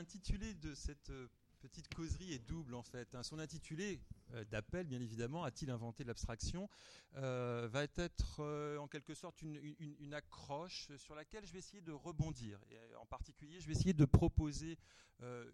[0.00, 1.12] l'intitulé de cette
[1.58, 3.14] petite causerie est double en fait.
[3.14, 3.22] Hein.
[3.22, 4.00] Son intitulé
[4.32, 6.70] euh, d'appel, bien évidemment, a-t-il inventé l'abstraction,
[7.16, 11.92] euh, va être euh, en quelque sorte une, accroche sur laquelle je vais essayer de
[11.92, 12.58] rebondir.
[12.70, 14.78] Et en particulier, je vais essayer de proposer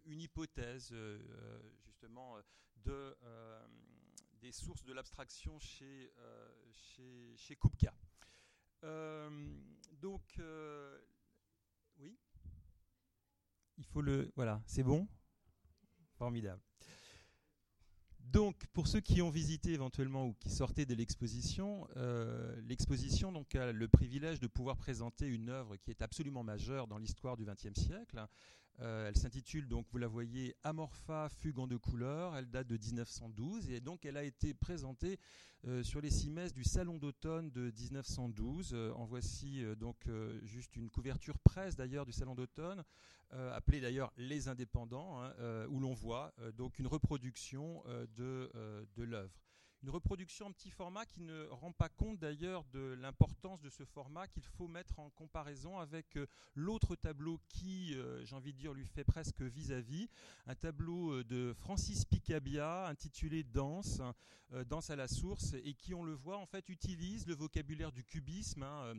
[0.07, 0.95] une hypothèse
[1.85, 2.37] justement
[2.85, 3.17] de,
[4.41, 6.13] des sources de l'abstraction chez,
[6.73, 7.59] chez, chez
[10.01, 10.41] donc,
[11.99, 12.17] oui?
[13.79, 14.33] Il faut le.
[14.37, 15.09] Voilà, c'est bon?
[16.19, 16.63] Formidable.
[18.21, 23.55] Donc, pour ceux qui ont visité éventuellement ou qui sortaient de l'exposition, euh, l'exposition donc
[23.55, 27.45] a le privilège de pouvoir présenter une œuvre qui est absolument majeure dans l'histoire du
[27.45, 28.27] XXe siècle,
[28.81, 32.37] euh, elle s'intitule, donc vous la voyez, Amorpha, fugue deux couleurs.
[32.37, 35.19] Elle date de 1912 et donc elle a été présentée
[35.67, 38.73] euh, sur les cimaises du Salon d'automne de 1912.
[38.75, 39.97] Euh, en voici donc
[40.43, 42.83] juste une couverture presse d'ailleurs du Salon d'automne,
[43.31, 45.33] appelée d'ailleurs Les Indépendants, hein,
[45.69, 47.83] où l'on voit donc une reproduction
[48.17, 48.51] de,
[48.95, 49.46] de l'œuvre.
[49.87, 53.85] Une reproduction en petit format qui ne rend pas compte d'ailleurs de l'importance de ce
[53.85, 58.59] format qu'il faut mettre en comparaison avec euh, l'autre tableau qui, euh, j'ai envie de
[58.59, 60.09] dire, lui fait presque vis-à-vis,
[60.49, 64.03] un tableau euh, de Francis Picabia intitulé Danse,
[64.67, 68.03] Danse à la source, et qui, on le voit, en fait, utilise le vocabulaire du
[68.03, 68.65] cubisme.
[68.65, 68.95] Hein,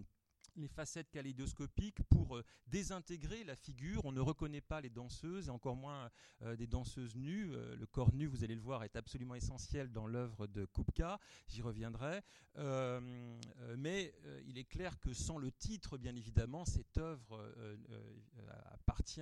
[0.57, 4.03] les facettes kaléidoscopiques pour euh, désintégrer la figure.
[4.05, 6.09] On ne reconnaît pas les danseuses et encore moins
[6.41, 7.53] euh, des danseuses nues.
[7.53, 11.19] Euh, le corps nu, vous allez le voir, est absolument essentiel dans l'œuvre de Kupka.
[11.47, 12.21] J'y reviendrai.
[13.77, 14.13] mais
[14.47, 17.53] il est clair que sans le titre, bien évidemment, cette œuvre
[18.71, 19.21] appartient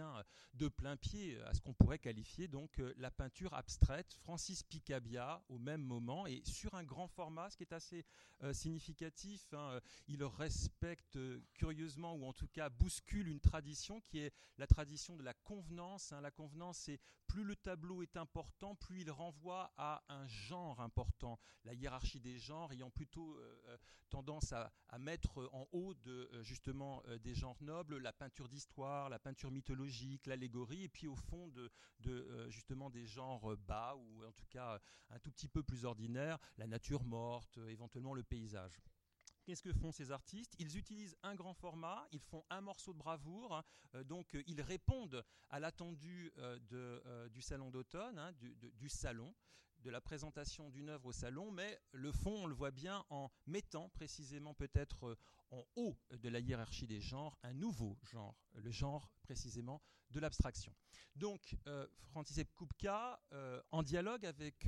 [0.53, 4.13] de plein pied à ce qu'on pourrait qualifier donc la peinture abstraite.
[4.21, 8.05] Francis Picabia, au même moment, et sur un grand format, ce qui est assez
[8.53, 11.17] significatif, hein, il respecte
[11.53, 16.11] curieusement, ou en tout cas bouscule une tradition qui est la tradition de la convenance.
[16.11, 16.21] Hein.
[16.21, 21.39] La convenance, c'est plus le tableau est important, plus il renvoie à un genre important.
[21.63, 23.77] La hiérarchie des genres ayant plutôt euh, euh,
[24.09, 29.19] tendance à, mettre en haut de euh, justement des genres nobles, la peinture d'histoire, la
[29.19, 31.51] peinture mythologique, l'allégorie, et puis au fond
[32.47, 34.79] justement des genres bas ou en tout cas
[35.09, 38.79] un tout petit peu plus ordinaires, la nature morte, éventuellement le paysage.
[39.45, 40.55] Qu'est-ce que font ces artistes?
[40.57, 43.63] Ils utilisent un grand format, ils font un morceau de bravoure,
[43.93, 49.35] euh, donc euh, ils répondent à l'attendu euh, du salon d'automne, hein, du, salon,
[49.77, 53.29] de la présentation d'une œuvre au salon, mais le fond, on le voit bien en
[53.45, 55.15] mettant précisément peut-être
[55.51, 59.79] en haut de la hiérarchie des genres un nouveau genre, le genre précisément
[60.09, 60.73] de l'abstraction.
[61.15, 61.55] Donc,
[62.07, 63.21] František Kupka,
[63.71, 64.67] en dialogue avec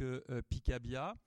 [0.49, 1.17] Picabia,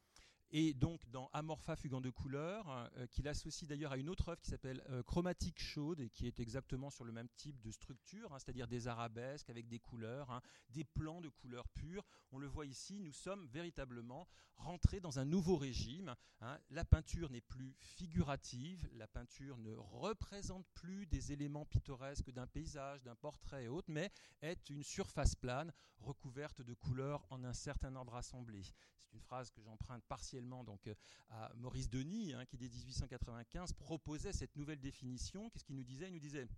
[0.52, 4.40] et donc dans Amorpha fugant de couleurs, euh, qu'il associe d'ailleurs à une autre œuvre
[4.40, 8.32] qui s'appelle euh, Chromatique chaude et qui est exactement sur le même type de structure,
[8.32, 12.04] hein, c'est-à-dire des arabesques avec des couleurs, hein, des plans de couleurs pures.
[12.32, 16.14] On le voit ici, nous sommes véritablement rentrés dans un nouveau régime.
[16.40, 16.58] Hein.
[16.70, 23.02] La peinture n'est plus figurative, la peinture ne représente plus des éléments pittoresques d'un paysage,
[23.02, 24.10] d'un portrait et autres, mais
[24.42, 28.62] est une surface plane recouverte de couleurs en un certain ordre assemblé.
[29.10, 30.94] C'est une phrase que j'emprunte partiellement donc euh,
[31.28, 35.50] à Maurice Denis, hein, qui dès 1895 proposait cette nouvelle définition.
[35.50, 36.08] Qu'est-ce qu'il nous disait?
[36.08, 36.48] Il nous disait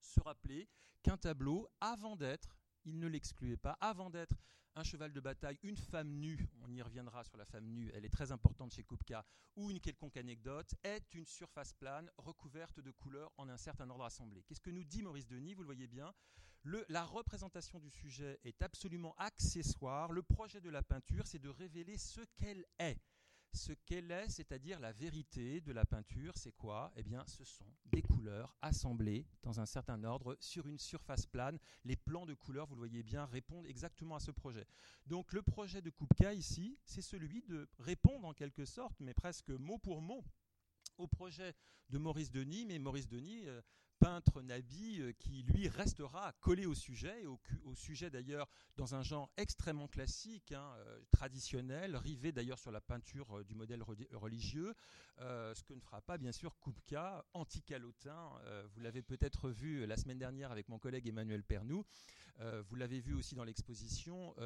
[0.00, 0.68] se rappeler
[1.02, 4.36] qu'un tableau, avant d'être, il ne l'excluait pas, avant d'être
[4.74, 8.04] un cheval de bataille, une femme nue, on y reviendra sur la femme nue, elle
[8.04, 9.24] est très importante chez Kupka,
[9.56, 14.04] ou une quelconque anecdote, est une surface plane recouverte de couleurs en un certain ordre
[14.04, 14.44] assemblé.
[14.44, 15.54] Qu'est-ce que nous dit Maurice Denis?
[15.54, 16.14] Vous le voyez bien,
[16.88, 20.12] la représentation du sujet est absolument accessoire.
[20.12, 22.98] Le projet de la peinture, c'est de révéler ce qu'elle est
[23.52, 26.92] ce qu'elle est, c'est-à-dire la vérité de la peinture, c'est quoi?
[26.96, 31.58] Eh bien, ce sont des couleurs assemblées dans un certain ordre sur une surface plane.
[31.84, 34.66] Les plans de couleurs, vous le voyez bien, répondent exactement à ce projet.
[35.06, 39.50] Donc, le projet de Kupka ici, c'est celui de répondre en quelque sorte, mais presque
[39.50, 40.24] mot pour mot,
[40.98, 41.54] au projet
[41.88, 43.62] de Maurice Denis, mais Maurice Denis euh,
[43.98, 47.38] peintre Nabi euh, qui lui restera collé au sujet, et au,
[47.74, 53.38] sujet d'ailleurs dans un genre extrêmement classique, hein, euh, traditionnel, rivé d'ailleurs sur la peinture
[53.38, 53.82] euh, du modèle
[54.12, 54.74] religieux,
[55.20, 58.30] ce que ne fera pas bien sûr Kupka, anti-calotin.
[58.72, 61.84] vous l'avez peut-être vu la semaine dernière avec mon collègue Emmanuel Pernou.
[62.38, 64.36] vous l'avez vu aussi dans l'exposition.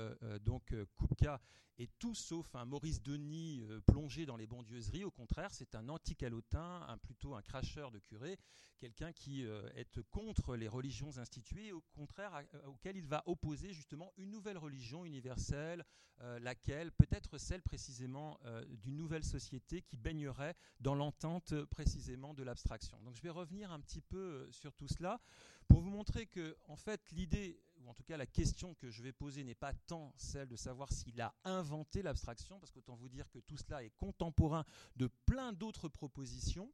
[0.41, 1.43] donc Kupka
[1.79, 5.05] est tout sauf un Maurice Denis plongé dans les bondieuseries.
[5.05, 8.39] Au contraire, c'est un anti-calotin, plutôt un cracheur de curé,
[8.79, 13.73] quelqu'un qui euh, est contre les religions instituées, au contraire euh, auquel il va opposer
[13.73, 15.85] justement une nouvelle religion universelle,
[16.21, 18.39] euh, laquelle peut être celle précisément
[18.83, 23.01] d'une nouvelle société qui baignerait dans l'entente précisément de l'abstraction.
[23.03, 25.21] Donc je vais revenir un petit peu sur tout cela
[25.69, 29.03] pour vous montrer que en fait l'idée ou en tout cas la question que je
[29.03, 33.09] vais poser n'est pas tant celle de savoir s'il a inventé l'abstraction, parce qu'autant vous
[33.09, 34.65] dire que tout cela est contemporain
[34.97, 36.73] de plein d'autres propositions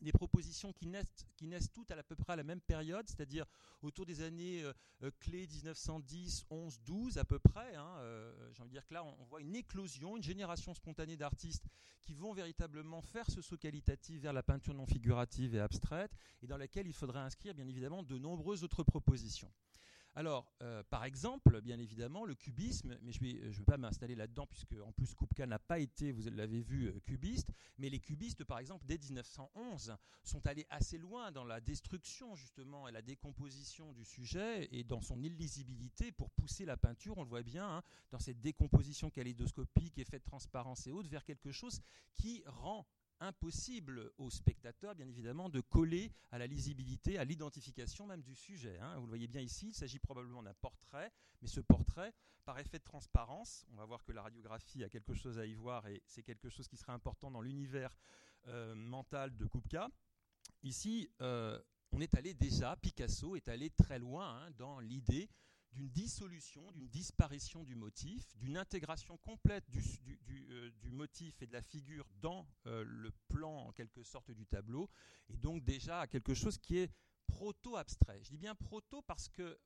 [0.00, 3.44] des propositions qui naissent, qui naissent toutes à, peu près à la même période, c'est-à-dire
[3.82, 7.74] autour des années euh, euh, clés 1910, 11, 12 à peu près.
[7.74, 11.16] Hein, euh, J'ai envie de dire que là, on, voit une éclosion, une génération spontanée
[11.16, 11.66] d'artistes
[12.02, 16.12] qui vont véritablement faire ce saut qualitatif vers la peinture non figurative et abstraite,
[16.42, 19.52] et dans laquelle il faudrait inscrire bien évidemment de nombreuses autres propositions.
[20.16, 24.46] Alors, euh, par exemple, bien évidemment, le cubisme, mais je ne vais, pas m'installer là-dedans,
[24.46, 28.42] puisque en plus Kupka n'a pas été, vous l'avez vu, euh, cubiste, mais les cubistes,
[28.42, 33.92] par exemple, dès 1911, sont allés assez loin dans la destruction, justement, et la décomposition
[33.92, 37.82] du sujet, et dans son illisibilité pour pousser la peinture, on le voit bien, hein,
[38.10, 41.80] dans cette décomposition kaléidoscopique, effet de transparence et autres, vers quelque chose
[42.14, 42.84] qui rend
[43.20, 48.78] impossible au spectateur, bien évidemment, de coller à la lisibilité, à l'identification même du sujet.
[48.80, 48.96] Hein.
[48.96, 51.12] Vous le voyez bien ici, il s'agit probablement d'un portrait,
[51.42, 52.12] mais ce portrait,
[52.44, 55.54] par effet de transparence, on va voir que la radiographie a quelque chose à y
[55.54, 57.96] voir et c'est quelque chose qui sera important dans l'univers
[58.48, 59.88] euh, mental de Kupka.
[60.62, 61.60] Ici, euh,
[61.92, 65.28] on est allé déjà, Picasso est allé très loin hein, dans l'idée
[65.72, 69.82] d'une dissolution, d'une disparition du motif, d'une intégration complète du,
[70.50, 74.90] euh, motif et de la figure dans euh, le plan en quelque sorte du tableau,
[75.28, 76.90] et donc déjà à quelque chose qui est
[77.26, 78.20] proto-abstrait.
[78.22, 79.58] Je dis bien proto parce que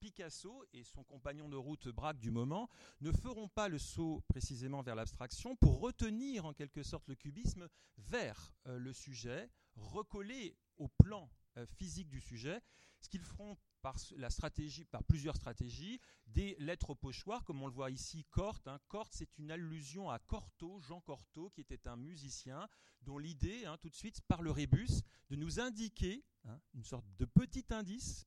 [0.00, 2.68] Picasso et son compagnon de route Braque du moment
[3.00, 7.68] ne feront pas le saut précisément vers l'abstraction pour retenir en quelque sorte le cubisme
[7.98, 11.30] vers euh, le sujet, recoller au plan
[11.78, 12.60] physique du sujet,
[13.00, 17.66] ce qu'ils feront par, la stratégie, par plusieurs stratégies, des lettres au pochoir, comme on
[17.66, 18.66] le voit ici, Corte.
[18.68, 18.78] Hein.
[18.88, 22.68] Corte, c'est une allusion à Cortot, Jean Cortot, qui était un musicien,
[23.02, 27.06] dont l'idée, hein, tout de suite, par le rébus, de nous indiquer hein, une sorte
[27.18, 28.26] de petit indice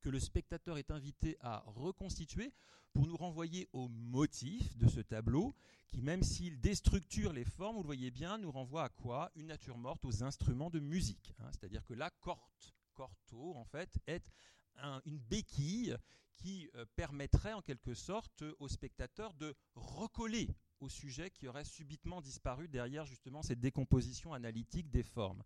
[0.00, 2.52] que le spectateur est invité à reconstituer
[2.92, 5.54] pour nous renvoyer au motif de ce tableau,
[5.88, 9.30] qui même s'il déstructure les formes, vous le voyez bien, nous renvoie à quoi?
[9.36, 11.34] Une nature morte aux instruments de musique.
[11.50, 14.24] C'est-à-dire que la corte, corto, en fait, est
[15.04, 15.96] une béquille
[16.36, 20.48] qui euh, permettrait en quelque sorte au spectateur de recoller
[20.80, 25.42] au sujet qui aurait subitement disparu derrière justement cette décomposition analytique des formes.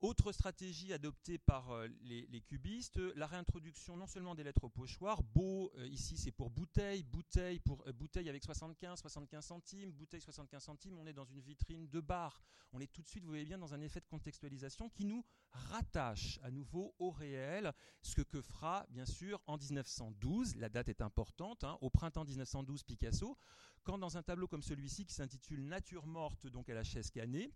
[0.00, 5.24] Autre stratégie adoptée par euh, les, cubistes, la réintroduction non seulement des lettres au pochoir,
[5.24, 10.20] beau, euh, ici c'est pour bouteille, bouteille, pour, euh, bouteille avec 75, 75 centimes, bouteille
[10.20, 12.40] 75 centimes, on est dans une vitrine de bar.
[12.72, 15.24] On est tout de suite, vous voyez bien, dans un effet de contextualisation qui nous
[15.50, 21.02] rattache à nouveau au réel, ce que fera bien sûr en 1912, la date est
[21.02, 23.36] importante, hein, au printemps 1912 Picasso,
[23.82, 27.52] quand dans un tableau comme celui-ci qui s'intitule Nature morte, donc à la chaise cannée,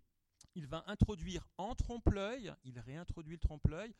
[0.55, 3.93] il va introduire en trompe-l'œil, il réintroduit le trompe-l'œil,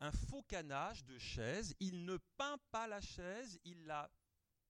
[0.00, 1.74] un faux canage de chaise.
[1.80, 4.10] Il ne peint pas la chaise, il la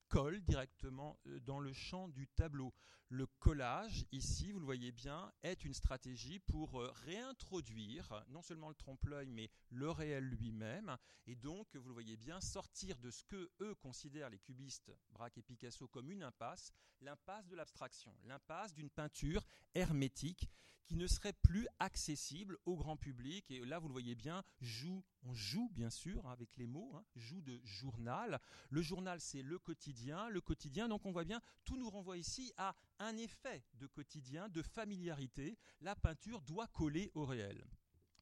[0.09, 2.75] colle directement euh, dans le champ du tableau.
[3.13, 8.69] Le collage, ici, vous le voyez bien, est une stratégie pour euh, réintroduire non seulement
[8.69, 10.97] le trompe-l'œil, mais le réel lui-même,
[11.27, 15.39] et donc, vous le voyez bien, sortir de ce que eux considèrent les cubistes, Braque
[15.39, 20.49] et Picasso, comme une impasse, l'impasse de l'abstraction, l'impasse d'une peinture hermétique
[20.91, 23.49] qui ne serait plus accessible au grand public.
[23.49, 27.05] Et là, vous le voyez bien, joue, on joue bien sûr avec les mots, hein,
[27.15, 28.41] joue de journal.
[28.71, 30.29] Le journal, c'est le quotidien.
[30.31, 34.49] Le quotidien, donc on voit bien, tout nous renvoie ici à un effet de quotidien,
[34.49, 35.59] de familiarité.
[35.81, 37.67] La peinture doit coller au réel.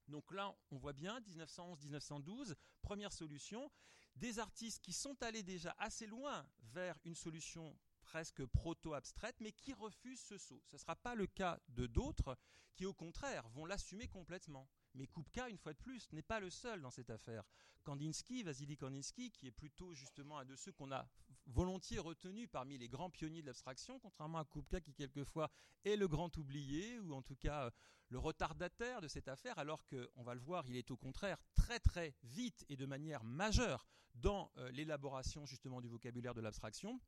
[0.07, 3.71] Donc là, on voit bien, 1911-1912, première solution,
[4.15, 9.71] des artistes qui sont allés déjà assez loin vers une solution presque proto-abstraite, mais qui
[9.73, 10.63] refusent ce saut.
[10.65, 12.35] Ce ne sera pas le cas de d'autres
[12.73, 14.67] qui, au contraire, vont l'assumer complètement.
[14.95, 17.43] Mais Kupka, une fois de plus, n'est pas le seul dans cette affaire.
[17.83, 21.07] Kandinsky, Vasily Kandinsky, qui est plutôt justement un de ceux qu'on a
[21.49, 25.49] volontiers retenu parmi les grands pionniers de l'abstraction, contrairement à Kupka qui quelquefois
[25.83, 27.69] est le grand oublié, ou en tout cas euh,
[28.09, 31.79] le retardataire de cette affaire, alors qu'on va le voir, il est au contraire très
[31.79, 36.99] très vite et de manière majeure dans euh, l'élaboration justement du vocabulaire de l'abstraction.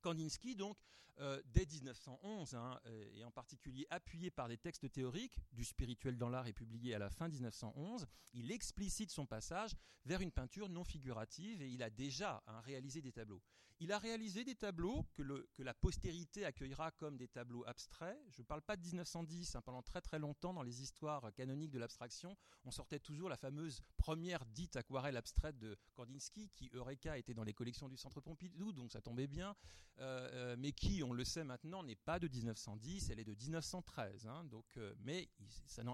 [0.00, 0.76] Kandinsky, donc,
[1.20, 6.16] euh, dès 1911, hein, euh, et en particulier appuyé par des textes théoriques, du spirituel
[6.16, 10.68] dans l'art est publié à la fin 1911, il explicite son passage vers une peinture
[10.68, 13.42] non figurative et il a déjà hein, réalisé des tableaux.
[13.82, 15.22] Il a réalisé des tableaux que,
[15.60, 18.16] la postérité accueillera comme des tableaux abstraits.
[18.30, 19.56] Je ne parle pas de 1910.
[19.56, 19.60] Hein.
[19.60, 23.80] pendant très très longtemps, dans les histoires canoniques de l'abstraction, on sortait toujours la fameuse
[23.96, 28.72] première dite aquarelle abstraite de Kandinsky, qui, Eureka, était dans les collections du Centre Pompidou,
[28.72, 29.56] donc ça tombait bien,
[29.98, 34.26] euh, mais qui, on le sait maintenant, n'est pas de 1910, elle est de 1913.
[34.26, 34.44] Hein.
[34.44, 35.28] donc, euh, mais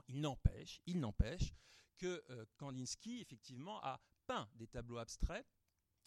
[0.08, 1.52] il n'empêche, il n'empêche
[1.96, 2.22] que
[2.56, 5.44] Kandinsky, effectivement, a peint des tableaux abstraits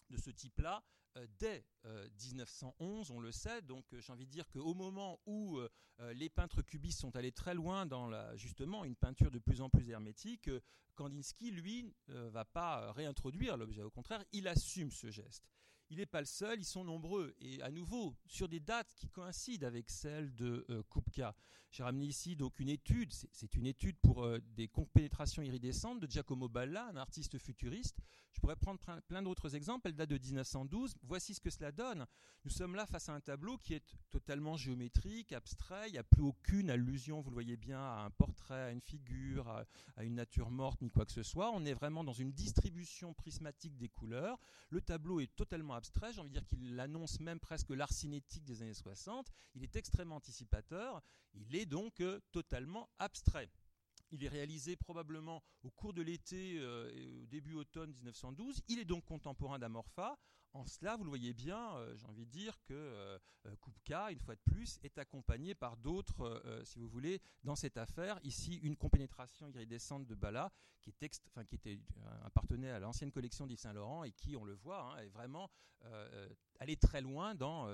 [0.08, 0.82] de ce type-là
[1.16, 3.60] euh, dès 1911, euh, on le sait.
[3.62, 5.60] Donc euh, j'ai envie de dire qu'au moment où
[6.14, 9.68] les peintres cubistes sont allés très loin dans la, justement une peinture de plus en
[9.68, 10.50] plus hermétique,
[10.96, 13.82] Kandinsky, lui, ne va pas réintroduire l'objet.
[13.82, 15.48] Au contraire, il assume ce geste
[15.92, 17.34] il n'est pas le seul, ils sont nombreux.
[17.38, 21.34] Et à nouveau, sur des dates qui coïncident avec celles de euh, Kupka.
[21.70, 26.10] J'ai ramené ici donc une étude, c'est une étude pour euh, des compénétrations iridescentes de
[26.10, 27.98] Giacomo Balla, un artiste futuriste.
[28.32, 30.94] Je pourrais prendre plein d'autres exemples, elle date de 1912.
[31.02, 32.06] Voici ce que cela donne.
[32.44, 36.02] Nous sommes là face à un tableau qui est totalement géométrique, abstrait, il n'y a
[36.02, 39.64] plus aucune allusion, vous le voyez bien, à un portrait, à une figure, à,
[39.96, 41.50] à une nature morte, ni quoi que ce soit.
[41.52, 44.38] On est vraiment dans une distribution prismatique des couleurs.
[44.70, 48.44] Le tableau est totalement abstrait, j'ai envie de dire qu'il annonce même presque l'art cinétique
[48.44, 51.02] des années 60, il est extrêmement anticipateur,
[51.34, 53.50] il est donc euh, totalement abstrait.
[54.12, 58.62] Il est réalisé probablement au cours de l'été euh, début automne 1912.
[58.68, 60.16] Il est donc contemporain d'Amorpha.
[60.54, 64.10] En cela, vous le voyez bien, euh, j'ai envie de dire que euh, euh, Kupka,
[64.10, 68.20] une fois de plus, est accompagné par d'autres, si vous voulez, dans cette affaire.
[68.22, 71.02] Ici, une compénétration iridescente de Bala, qui, est
[71.52, 71.80] était,
[72.24, 75.50] appartenait à l'ancienne collection d'Yves Saint-Laurent et qui, on le voit, hein, est vraiment
[76.60, 77.68] allé très loin dans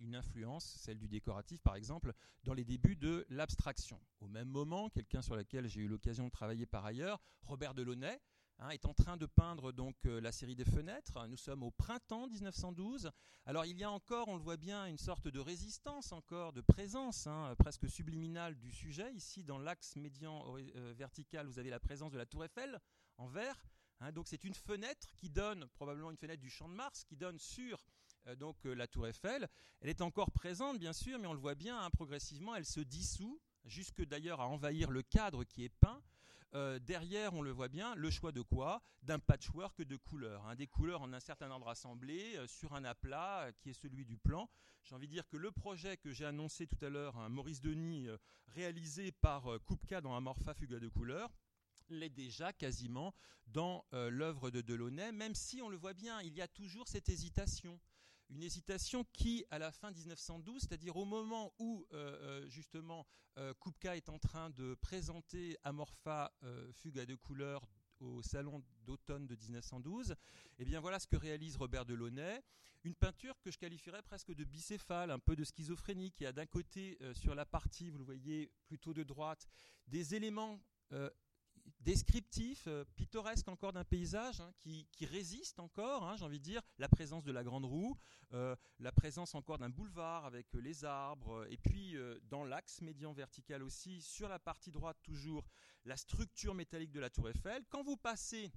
[0.00, 2.14] une influence, celle du décoratif par exemple,
[2.44, 4.00] dans les débuts de l'abstraction.
[4.20, 8.20] Au même moment, quelqu'un sur lequel j'ai eu l'occasion de travailler par ailleurs, Robert Delaunay,
[8.64, 11.26] Hein, est en train de peindre donc euh, la série des fenêtres.
[11.26, 13.10] Nous sommes au printemps 1912.
[13.44, 16.60] Alors il y a encore, on le voit bien, une sorte de résistance encore, de
[16.60, 19.12] présence hein, presque subliminale du sujet.
[19.14, 20.44] Ici, dans l'axe médian
[20.76, 22.78] euh, vertical, vous avez la présence de la tour Eiffel
[23.18, 23.64] en vert.
[23.98, 24.12] Hein.
[24.12, 27.40] donc c'est une fenêtre qui donne, probablement une fenêtre du champ de Mars, qui donne
[27.40, 27.84] sur
[28.28, 29.48] euh, donc la tour Eiffel.
[29.80, 33.40] Elle est encore présente, bien sûr, mais on le voit bien, progressivement, elle se dissout,
[33.64, 36.00] jusque d'ailleurs à envahir le cadre qui est peint.
[36.54, 38.82] Euh, derrière, on le voit bien, le choix de quoi?
[39.02, 40.46] D'un patchwork de couleurs.
[40.46, 43.74] Hein, des couleurs en un certain ordre assemblées euh, sur un aplat euh, qui est
[43.74, 44.50] celui du plan.
[44.82, 47.60] J'ai envie de dire que le projet que j'ai annoncé tout à l'heure, un Maurice
[47.60, 48.08] Denis,
[48.48, 51.30] réalisé par Kupka dans Amorpha Fuga de couleurs,
[51.88, 53.14] l'est déjà quasiment
[53.46, 57.08] dans l'œuvre de Delaunay, même si on le voit bien, il y a toujours cette
[57.08, 57.78] hésitation
[58.30, 63.06] une hésitation qui, à la fin 1912, c'est-à-dire au moment où euh, euh, justement
[63.38, 66.32] euh, Kupka est en train de présenter Amorpha
[66.72, 67.62] Fuga de couleurs
[68.00, 70.16] au salon d'automne de 1912,
[70.58, 72.42] eh bien voilà ce que réalise Robert Delaunay,
[72.82, 76.46] une peinture que je qualifierais presque de bicéphale, un peu de schizophrénie, qui a d'un
[76.46, 79.46] côté sur la partie, vous le voyez plutôt de droite,
[79.86, 80.60] des éléments
[81.80, 86.62] descriptif, euh, pittoresque encore d'un paysage hein, qui, résiste encore, hein, j'ai envie de dire,
[86.78, 87.96] la présence de la grande roue,
[88.32, 93.12] euh, la présence encore d'un boulevard avec euh, les arbres, et puis dans l'axe médian
[93.12, 95.44] vertical aussi, sur la partie droite toujours,
[95.84, 97.64] la structure métallique de la tour Eiffel.
[97.68, 98.52] Quand vous passez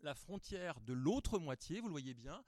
[0.00, 2.44] la frontière de l'autre moitié, vous le voyez bien,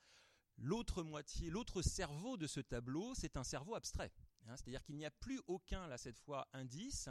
[0.58, 4.12] l'autre moitié, l'autre cerveau de ce tableau, c'est un cerveau abstrait.
[4.48, 7.08] Hein, c'est-à-dire qu'il n'y a plus aucun, là cette fois, indice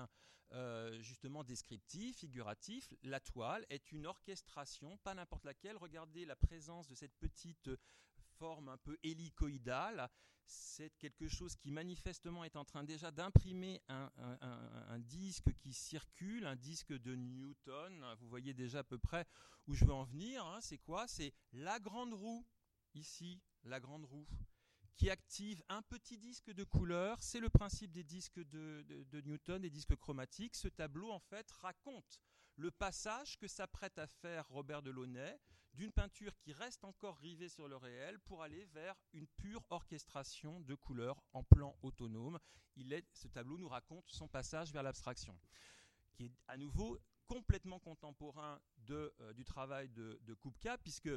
[0.54, 2.94] euh, justement descriptif, figuratif.
[3.04, 5.78] La toile est une orchestration, pas n'importe laquelle.
[5.78, 7.70] Regardez la présence de cette petite
[8.38, 10.10] forme un peu hélicoïdale.
[10.46, 16.56] C'est quelque chose qui manifestement est en train déjà d'imprimer un, disque qui circule, un
[16.56, 18.16] disque de Newton.
[18.22, 19.28] Vous voyez déjà à peu près
[19.68, 20.46] où je veux en venir.
[20.46, 20.62] Hein.
[20.62, 21.06] C'est quoi?
[21.08, 22.46] C'est la grande roue,
[22.94, 24.26] ici, la grande roue
[24.98, 27.22] qui active un petit disque de couleur.
[27.22, 30.56] C'est le principe des disques de, Newton, des disques chromatiques.
[30.56, 32.20] Ce tableau, en fait, raconte
[32.56, 35.40] le passage que s'apprête à faire Robert Delaunay
[35.74, 40.60] d'une peinture qui reste encore rivée sur le réel pour aller vers une pure orchestration
[40.62, 42.40] de couleurs en plan autonome.
[42.76, 45.38] Il est, ce tableau nous raconte son passage vers l'abstraction,
[46.14, 50.36] qui est à nouveau complètement contemporain euh, du travail de, de
[50.82, 51.10] puisque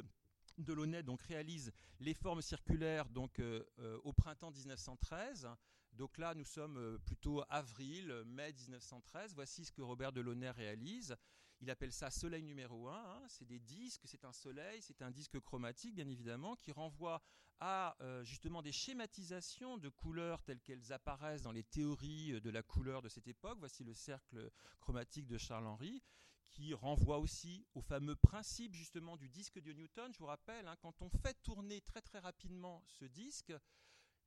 [0.63, 5.49] Delaunay donc réalise les formes circulaires donc euh, euh, au printemps 1913.
[5.93, 9.33] Donc là, nous sommes euh, plutôt avril, mai 1913.
[9.35, 11.15] Voici ce que Robert Delaunay réalise.
[11.59, 12.93] Il appelle ça Soleil numéro 1.
[12.93, 13.23] Hein.
[13.27, 17.21] C'est des disques, c'est un soleil, c'est un disque chromatique, bien évidemment, qui renvoie
[17.59, 23.03] à justement des schématisations de couleurs telles qu'elles apparaissent dans les théories de la couleur
[23.03, 23.59] de cette époque.
[23.59, 24.49] Voici le cercle
[24.79, 26.01] chromatique de Charles-Henri
[26.49, 30.11] qui renvoie aussi au fameux principe justement du disque de Newton.
[30.13, 33.53] Je vous rappelle, hein, quand on fait tourner très très rapidement ce disque,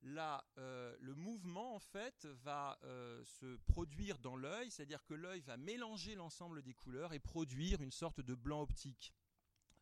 [0.02, 5.40] là, euh, le mouvement en fait va euh, se produire dans l'œil, c'est-à-dire que l'œil
[5.40, 9.14] va mélanger l'ensemble des couleurs et produire une sorte de blanc optique.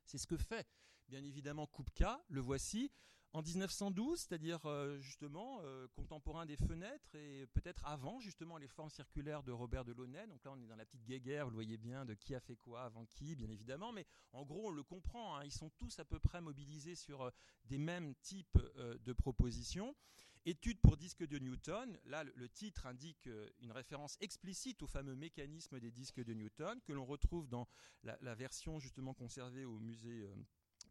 [0.04, 0.68] C'est ce que fait
[1.08, 2.90] bien évidemment Kupka, le voici,
[3.34, 8.90] En 1912, c'est-à-dire euh, justement euh, contemporain des fenêtres et peut-être avant justement les formes
[8.90, 10.26] circulaires de Robert Delaunay.
[10.26, 12.40] Donc là, on est dans la petite guéguerre, vous le voyez bien, de qui a
[12.40, 13.90] fait quoi avant qui, bien évidemment.
[13.90, 15.36] Mais en gros, on le comprend.
[15.36, 17.30] Hein, ils sont tous à peu près mobilisés sur euh,
[17.64, 19.96] des mêmes types de propositions.
[20.44, 21.98] Étude pour disques de Newton.
[22.04, 23.28] Là, le, titre indique
[23.60, 27.66] une référence explicite au fameux mécanisme des disques de Newton que l'on retrouve dans
[28.02, 30.28] la, version justement conservée au musée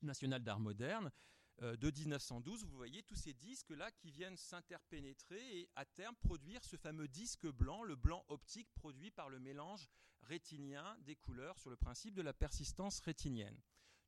[0.02, 1.12] national d'art moderne.
[1.62, 6.64] Euh, de 1912, vous voyez tous ces disques-là qui viennent s'interpénétrer et à terme produire
[6.64, 9.88] ce fameux disque blanc, le blanc optique produit par le mélange
[10.24, 13.60] rétinien des couleurs sur le principe de la persistance rétinienne.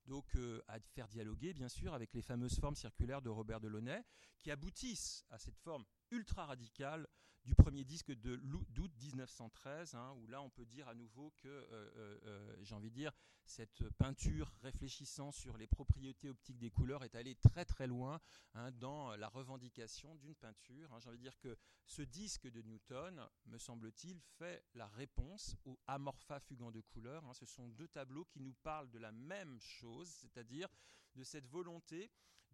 [0.05, 4.03] Donc euh, à faire dialoguer bien sûr avec les fameuses formes circulaires de Robert Delaunay
[4.39, 7.07] qui aboutissent à cette forme ultra radicale
[7.45, 8.37] du premier disque de
[8.69, 12.73] d'août 1913, hein, où là on peut dire à nouveau que, euh, euh, euh, j'ai
[12.73, 13.11] envie de dire,
[13.45, 18.21] cette peinture réfléchissant sur les propriétés optiques des couleurs est allée très très loin
[18.53, 20.93] hein, dans la revendication d'une peinture.
[20.93, 20.99] Hein.
[20.99, 25.77] J'ai envie de dire que ce disque de Newton, me semble-t-il, fait la réponse au
[25.87, 27.23] Amorpha fugant de couleurs.
[27.35, 30.69] Ce sont deux tableaux qui nous parlent de la même chose, c'est-à-dire
[31.15, 32.09] de cette volonté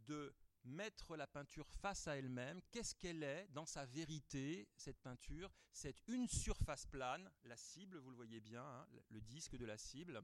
[0.07, 0.33] de
[0.69, 2.61] mettre la peinture face à elle-même.
[2.71, 5.51] Qu'est-ce qu'elle est dans sa vérité, cette peinture?
[5.71, 9.77] C'est une surface plane, la cible, vous le voyez bien, hein, le disque de la
[9.77, 10.21] cible,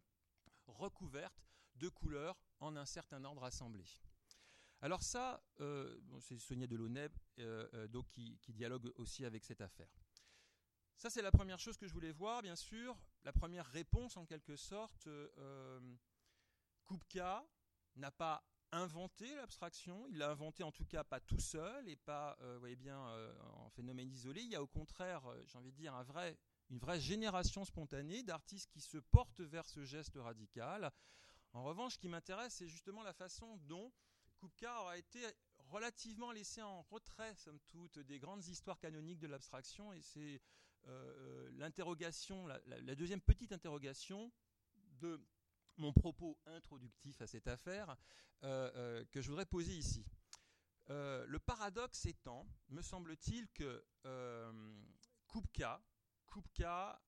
[0.67, 1.43] recouverte
[1.75, 3.83] de couleurs en un certain ordre assemblé.
[4.81, 7.09] Alors ça, euh, c'est Sonia Delaunay
[7.39, 9.89] euh, euh, donc qui, dialogue aussi avec cette affaire.
[10.97, 12.97] Ça, c'est la première chose que je voulais voir, bien sûr.
[13.23, 15.09] La première réponse, en quelque sorte.
[16.85, 17.45] Kupka
[17.95, 22.37] n'a pas inventé l'abstraction, il l'a inventé en tout cas pas tout seul et pas,
[22.41, 24.41] euh, voyez bien, euh, en phénomène isolé.
[24.41, 25.93] Il y a au contraire, euh, j'ai envie de dire,
[26.69, 30.91] une vraie génération spontanée d'artistes qui se portent vers ce geste radical.
[31.53, 33.91] En revanche, ce qui m'intéresse, c'est justement la façon dont
[34.39, 35.19] Kupka aura été
[35.69, 39.93] relativement laissé en retrait, somme toute, des grandes histoires canoniques de l'abstraction.
[39.93, 40.41] Et c'est
[41.53, 44.31] l'interrogation, la, deuxième petite interrogation
[44.99, 45.19] de
[45.77, 47.95] mon propos introductif à cette affaire
[48.43, 50.05] euh, euh, que je voudrais poser ici.
[50.89, 53.83] Euh, le paradoxe étant, me semble-t-il, que
[55.27, 55.81] Kupka,
[56.27, 57.01] Kupka,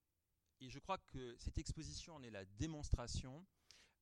[0.59, 3.45] et je crois que cette exposition en est la démonstration,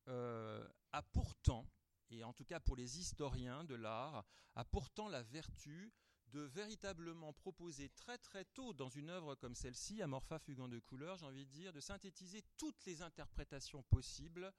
[0.07, 1.67] a pourtant,
[2.09, 5.91] et en tout cas pour les historiens de l'art, a pourtant la vertu
[6.27, 11.17] de véritablement proposer très très tôt dans une œuvre comme celle-ci, Amorpha fugant de couleurs,
[11.17, 14.51] j'ai envie de dire, de synthétiser toutes les interprétations possibles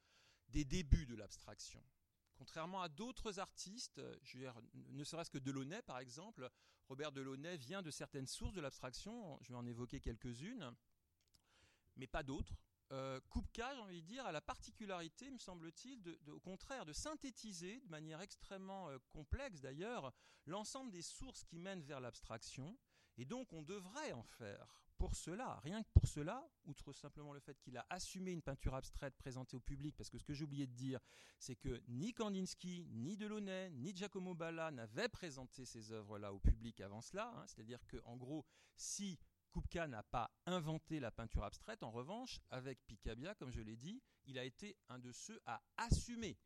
[0.49, 1.83] des débuts de l'abstraction.
[2.37, 4.01] Contrairement à d'autres artistes,
[4.75, 6.51] ne serait-ce que Delaunay par exemple,
[6.89, 10.75] Robert Delaunay vient de certaines sources de l'abstraction, je vais en évoquer quelques-unes,
[11.97, 12.55] mais pas d'autres.
[12.93, 17.81] Euh, Kupka, j'ai envie de dire, a la particularité, me semble-t-il, au contraire, de synthétiser
[17.81, 20.13] de manière extrêmement euh, complexe d'ailleurs
[20.47, 22.77] l'ensemble des sources qui mènent vers l'abstraction.
[23.19, 27.41] Et donc on devrait en faire pour cela, rien que pour cela, outre simplement le
[27.41, 30.45] fait qu'il a assumé une peinture abstraite présentée au public, parce que ce que j'ai
[30.45, 31.01] oublié de dire,
[31.39, 36.81] c'est que ni Kandinsky, ni Delaunay, ni Giacomo Balla n'avaient présenté ces œuvres-là au public
[36.81, 37.33] avant cela.
[37.37, 37.45] Hein.
[37.47, 38.45] C'est-à-dire qu'en gros,
[38.75, 39.19] si
[39.57, 41.83] Kupka n'a pas inventé la peinture abstraite.
[41.83, 45.63] En revanche, avec Picabia, comme je l'ai dit, il a été un de ceux à
[45.79, 46.37] assumer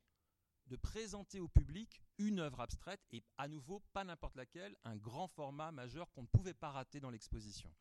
[0.67, 5.27] de présenter au public une œuvre abstraite et à nouveau pas n'importe laquelle, un grand
[5.27, 7.75] format majeur qu'on ne pouvait pas rater dans l'exposition.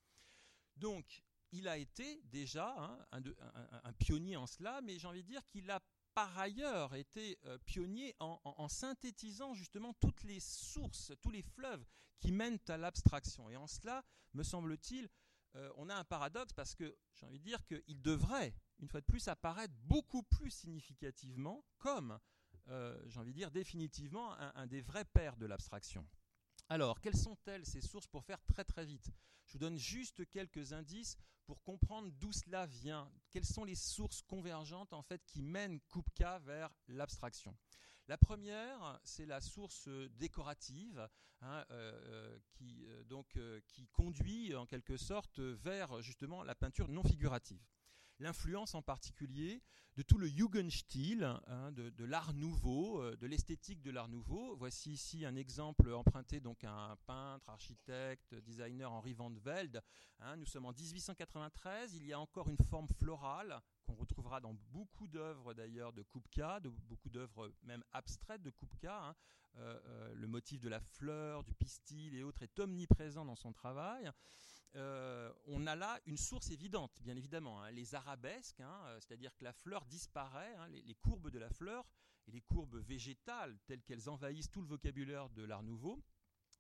[0.78, 3.22] Donc, il a été déjà hein,
[3.84, 5.80] un, pionnier en cela, mais j'ai envie de dire qu'il a
[6.14, 11.86] par ailleurs été euh, pionnier en, synthétisant justement toutes les sources, tous les fleuves
[12.20, 13.50] qui mènent à l'abstraction.
[13.50, 15.10] Et en cela, me semble-t-il,
[15.56, 19.02] euh, on a un paradoxe parce que j'ai envie de dire qu'il devrait, une fois
[19.02, 22.20] de plus, apparaître beaucoup plus significativement comme,
[22.68, 26.06] euh, j'ai envie de dire, définitivement un des vrais pères de l'abstraction.
[26.72, 29.10] Alors, quelles sont-elles ces sources pour faire très très vite?
[29.48, 33.12] Je vous donne juste quelques indices pour comprendre d'où cela vient.
[33.32, 37.58] Quelles sont les sources convergentes en fait qui mènent Kupka vers l'abstraction?
[38.08, 39.88] La première, c'est la source
[40.20, 41.10] décorative,
[41.42, 46.88] hein, euh, euh, qui, euh, donc, qui conduit en quelque sorte vers justement la peinture
[46.88, 47.66] non figurative
[48.20, 49.62] l'influence en particulier
[49.96, 54.56] de tout le Jugendstil, hein, de, l'art nouveau, euh, de l'esthétique de l'art nouveau.
[54.56, 59.82] Voici ici un exemple emprunté donc à un peintre, architecte, designer Henri Van Velde.
[60.20, 60.38] Hein.
[60.38, 65.08] nous sommes en 1893, il y a encore une forme florale qu'on retrouvera dans beaucoup
[65.08, 69.10] d'œuvres d'ailleurs de Kupka, de beaucoup d'œuvres même abstraites de Kupka.
[69.10, 69.16] Hein.
[69.58, 73.52] Euh, euh, le motif de la fleur, du pistil et autres est omniprésent dans son
[73.52, 74.10] travail.
[74.76, 79.36] Euh, on a là une source évidente, bien évidemment, hein, les arabesques, hein, euh, c'est-à-dire
[79.36, 81.88] que la fleur disparaît, hein, les, courbes de la fleur
[82.28, 86.04] et les courbes végétales telles qu'elles envahissent tout le vocabulaire de l'Art nouveau,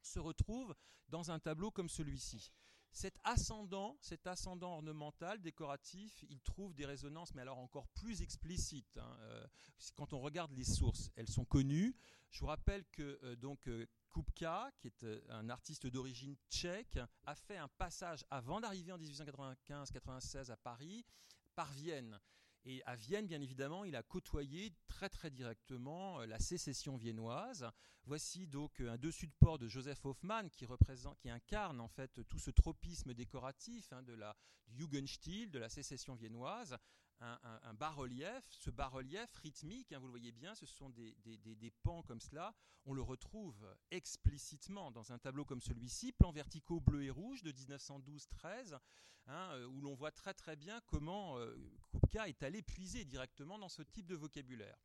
[0.01, 0.75] se retrouvent
[1.09, 2.51] dans un tableau comme celui-ci.
[2.91, 8.97] Cet ascendant, cet ascendant ornemental, décoratif, il trouve des résonances, mais alors encore plus explicites.
[8.97, 9.17] Hein.
[9.21, 9.45] Euh,
[9.95, 11.95] quand on regarde les sources, elles sont connues.
[12.31, 17.35] Je vous rappelle que euh, donc euh, Kupka, qui est un artiste d'origine tchèque, a
[17.35, 21.05] fait un passage avant d'arriver en 1895-96 à Paris
[21.55, 22.19] par Vienne.
[22.71, 24.75] Et à Vienne, bien évidemment, il a côtoyé
[25.09, 27.67] très directement euh, la sécession viennoise.
[28.03, 31.87] Voici donc euh, un dessus de port de Joseph Hoffmann qui représente, qui incarne en
[31.87, 34.35] fait tout ce tropisme décoratif hein, de la
[34.67, 36.77] du Jugendstil, de la sécession viennoise,
[37.21, 38.43] un, bas-relief.
[38.49, 42.55] Ce bas-relief rythmique, hein, vous le voyez bien, ce sont des, des, pans comme cela.
[42.85, 47.51] On le retrouve explicitement dans un tableau comme celui-ci, plan verticaux bleu et rouge de
[47.51, 48.79] 1912-13,
[49.27, 51.55] hein, euh, où l'on voit très très bien comment euh,
[51.91, 54.77] Kupka est allé puiser directement dans ce type de vocabulaire.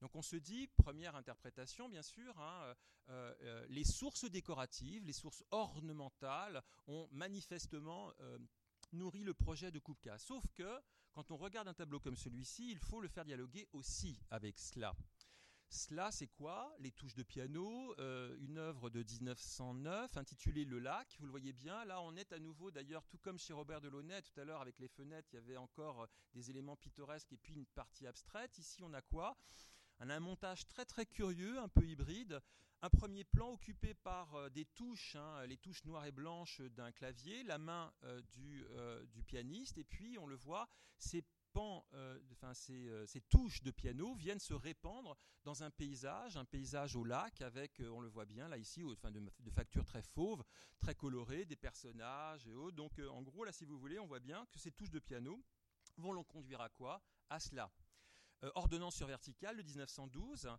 [0.00, 2.74] Donc on se dit, première interprétation bien sûr, hein,
[3.08, 8.12] euh, les sources décoratives, les sources ornementales ont manifestement
[8.92, 10.18] nourri le projet de Kupka.
[10.18, 10.80] Sauf que
[11.12, 14.94] quand on regarde un tableau comme celui-ci, il faut le faire dialoguer aussi avec cela.
[15.72, 16.74] Cela, c'est quoi?
[16.80, 21.16] Les touches de piano, euh, une œuvre de 1909 intitulée Le Lac.
[21.20, 24.20] Vous le voyez bien, là on est à nouveau d'ailleurs, tout comme chez Robert Delaunay,
[24.22, 27.36] tout à l'heure avec les fenêtres, il y avait encore euh, des éléments pittoresques et
[27.36, 28.58] puis une partie abstraite.
[28.58, 29.36] Ici on a quoi?
[30.00, 32.40] Un, un montage très très curieux, un peu hybride.
[32.82, 36.90] Un premier plan occupé par euh, des touches, hein, les touches noires et blanches d'un
[36.92, 41.22] clavier, la main euh, du, euh, du, pianiste, et puis on le voit, ces
[43.28, 48.00] touches de piano viennent se répandre dans un paysage, un paysage au lac avec, on
[48.00, 50.42] le voit bien là ici, de, de factures très fauves,
[50.78, 52.76] très colorées, des personnages et autres.
[52.76, 55.44] Donc en gros là, si vous voulez, on voit bien que ces touches de piano
[55.98, 57.02] vont l'en conduire à quoi?
[57.28, 57.70] À cela.
[58.54, 60.50] Ordonnance sur verticale de 1912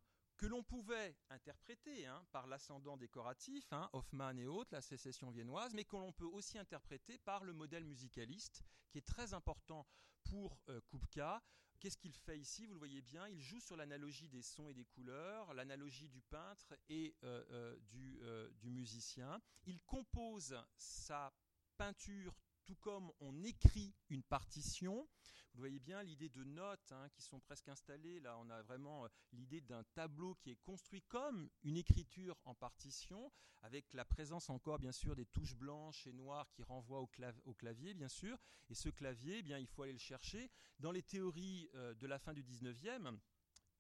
[0.42, 5.76] que l'on pouvait interpréter hein, par l'ascendant décoratif, hein, Hoffmann et autres, la sécession viennoise,
[5.76, 9.86] mais que l'on peut aussi interpréter par le modèle musicaliste, qui est très important
[10.24, 11.44] pour euh, Kupka.
[11.80, 12.66] Qu'est-ce qu'il fait ici?
[12.66, 16.24] Vous le voyez bien, il joue sur l'analogie des sons et des couleurs, l'analogie du
[16.24, 19.40] peintre et euh, euh, du musicien.
[19.66, 21.32] Il compose sa
[21.78, 25.08] peinture tout comme on écrit une partition.
[25.54, 28.22] Vous voyez bien l'idée de notes hein, qui sont presque installées.
[28.22, 32.56] Là, on a vraiment euh, l'idée d'un tableau qui est construit comme une écriture en
[32.56, 37.54] partition, avec la présence encore, bien sûr, des touches blanches et noires qui renvoient au,
[37.54, 38.38] clavier, bien sûr.
[38.70, 42.08] Et ce clavier, eh bien, il faut aller le chercher dans les théories euh, de
[42.08, 43.20] la fin du 19e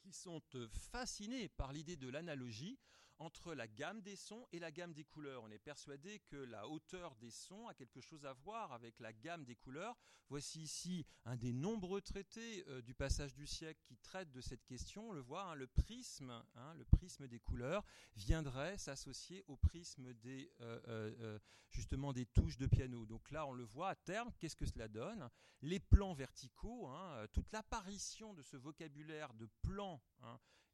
[0.01, 2.79] qui sont euh, fascinées par l'idée de l'analogie
[3.21, 5.43] entre la gamme des sons et la gamme des couleurs.
[5.43, 9.13] On est persuadé que la hauteur des sons a quelque chose à voir avec la
[9.13, 9.95] gamme des couleurs.
[10.27, 14.65] Voici ici un des nombreux traités euh, du passage du siècle qui traite de cette
[14.65, 15.09] question.
[15.09, 20.13] On le voit, hein, le prisme, hein, le prisme des couleurs viendrait s'associer au prisme
[20.15, 23.05] des euh, euh, justement des touches de piano.
[23.05, 24.31] Donc là, on le voit à terme.
[24.39, 25.29] Qu'est-ce que cela donne?
[25.61, 30.01] Les plans verticaux, hein, toute l'apparition de ce vocabulaire de plans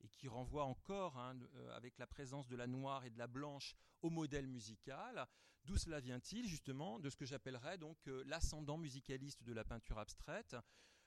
[0.01, 3.27] et qui renvoie encore, hein, euh, avec la présence de la noire et de la
[3.27, 5.27] blanche, au modèle musical.
[5.65, 9.99] D'où cela vient-il justement de ce que j'appellerais donc euh, l'ascendant musicaliste de la peinture
[9.99, 10.55] abstraite?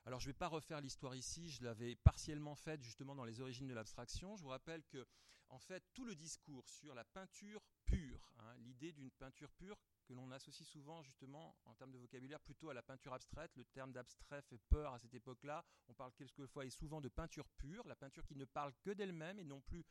[0.04, 3.40] Alors je ne vais pas refaire l'histoire ici, je l'avais partiellement faite justement dans les
[3.40, 4.36] origines de l'abstraction.
[4.36, 5.06] Je vous rappelle que
[5.50, 10.14] en fait tout le discours sur la peinture pure, hein, l'idée d'une peinture pure que
[10.14, 13.54] l'on associe souvent justement en termes de vocabulaire plutôt à la peinture abstraite.
[13.56, 15.64] Le terme d'abstrait fait peur à cette époque-là.
[15.88, 19.38] On parle quelquefois et souvent de peinture pure, la peinture qui ne parle que d'elle-même
[19.38, 19.84] et non plus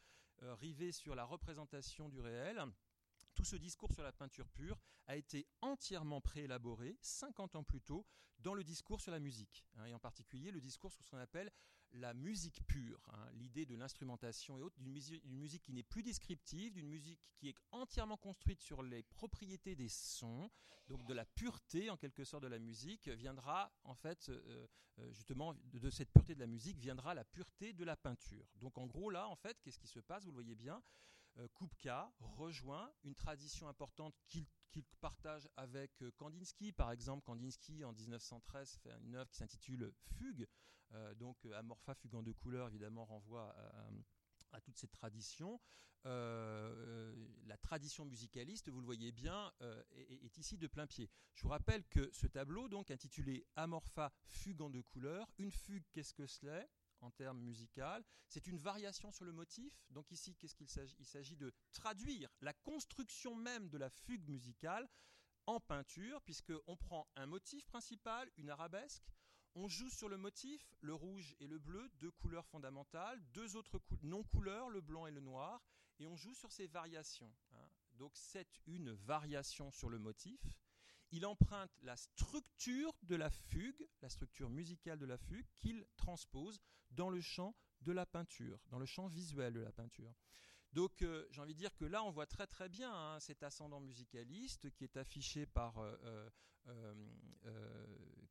[0.44, 2.62] euh, rivée sur la représentation du réel.
[3.36, 8.06] Tout ce discours sur la peinture pure a été entièrement préélaboré 50 ans plus tôt
[8.40, 11.18] dans le discours sur la musique, hein, et en particulier le discours sur ce qu'on
[11.18, 11.52] appelle
[11.94, 16.74] la musique pure, hein, l'idée de l'instrumentation et autres, d'une musique, qui n'est plus descriptive,
[16.74, 20.50] d'une musique qui est entièrement construite sur les propriétés des sons,
[20.88, 24.68] donc de la pureté en quelque sorte de la musique, viendra en fait euh,
[25.00, 28.48] euh, justement de, cette pureté de la musique viendra la pureté de la peinture.
[28.56, 30.24] Donc en gros là en fait qu'est-ce qui se passe?
[30.24, 30.82] Vous le voyez bien,
[31.56, 34.46] Kupka rejoint une tradition importante qu'il
[35.02, 36.72] partage avec Kandinsky.
[36.72, 40.48] Par exemple, Kandinsky en 1913 fait une œuvre qui s'intitule Fugue,
[40.94, 43.56] euh, donc euh, Amorpha fugant de couleur, évidemment, renvoie
[44.52, 45.60] à, toute cette tradition.
[46.06, 47.14] Euh,
[47.46, 49.52] la tradition musicaliste, vous le voyez bien,
[49.92, 51.10] est, ici de plein pied.
[51.36, 56.14] Je vous rappelle que ce tableau, donc intitulé Amorpha fugant de couleur, une fugue, qu'est-ce
[56.14, 56.66] que cela
[57.02, 58.04] en termes musical.
[58.28, 59.74] C'est une variation sur le motif.
[59.90, 60.96] Donc ici, qu'est-ce qu'il s'agit?
[61.00, 64.90] Il s'agit de traduire la construction même de la fugue musicale
[65.46, 69.04] en peinture, puisqu'on prend un motif principal, une arabesque,
[69.56, 73.82] On joue sur le motif, le rouge et le bleu, deux couleurs fondamentales, deux autres
[74.04, 75.62] non-couleurs, le blanc et le noir,
[75.98, 77.34] et on joue sur ces variations.
[77.54, 77.68] Hein.
[77.94, 80.40] Donc c'est une variation sur le motif.
[81.12, 86.60] Il emprunte la structure de la fugue, la structure musicale de la fugue, qu'il transpose
[86.92, 90.14] dans le champ de la peinture, dans le champ visuel de la peinture.
[90.74, 93.42] Donc euh, j'ai envie de dire que là on voit très très bien hein, cet
[93.42, 96.30] ascendant musicaliste qui est affiché par euh,
[96.68, 96.94] euh,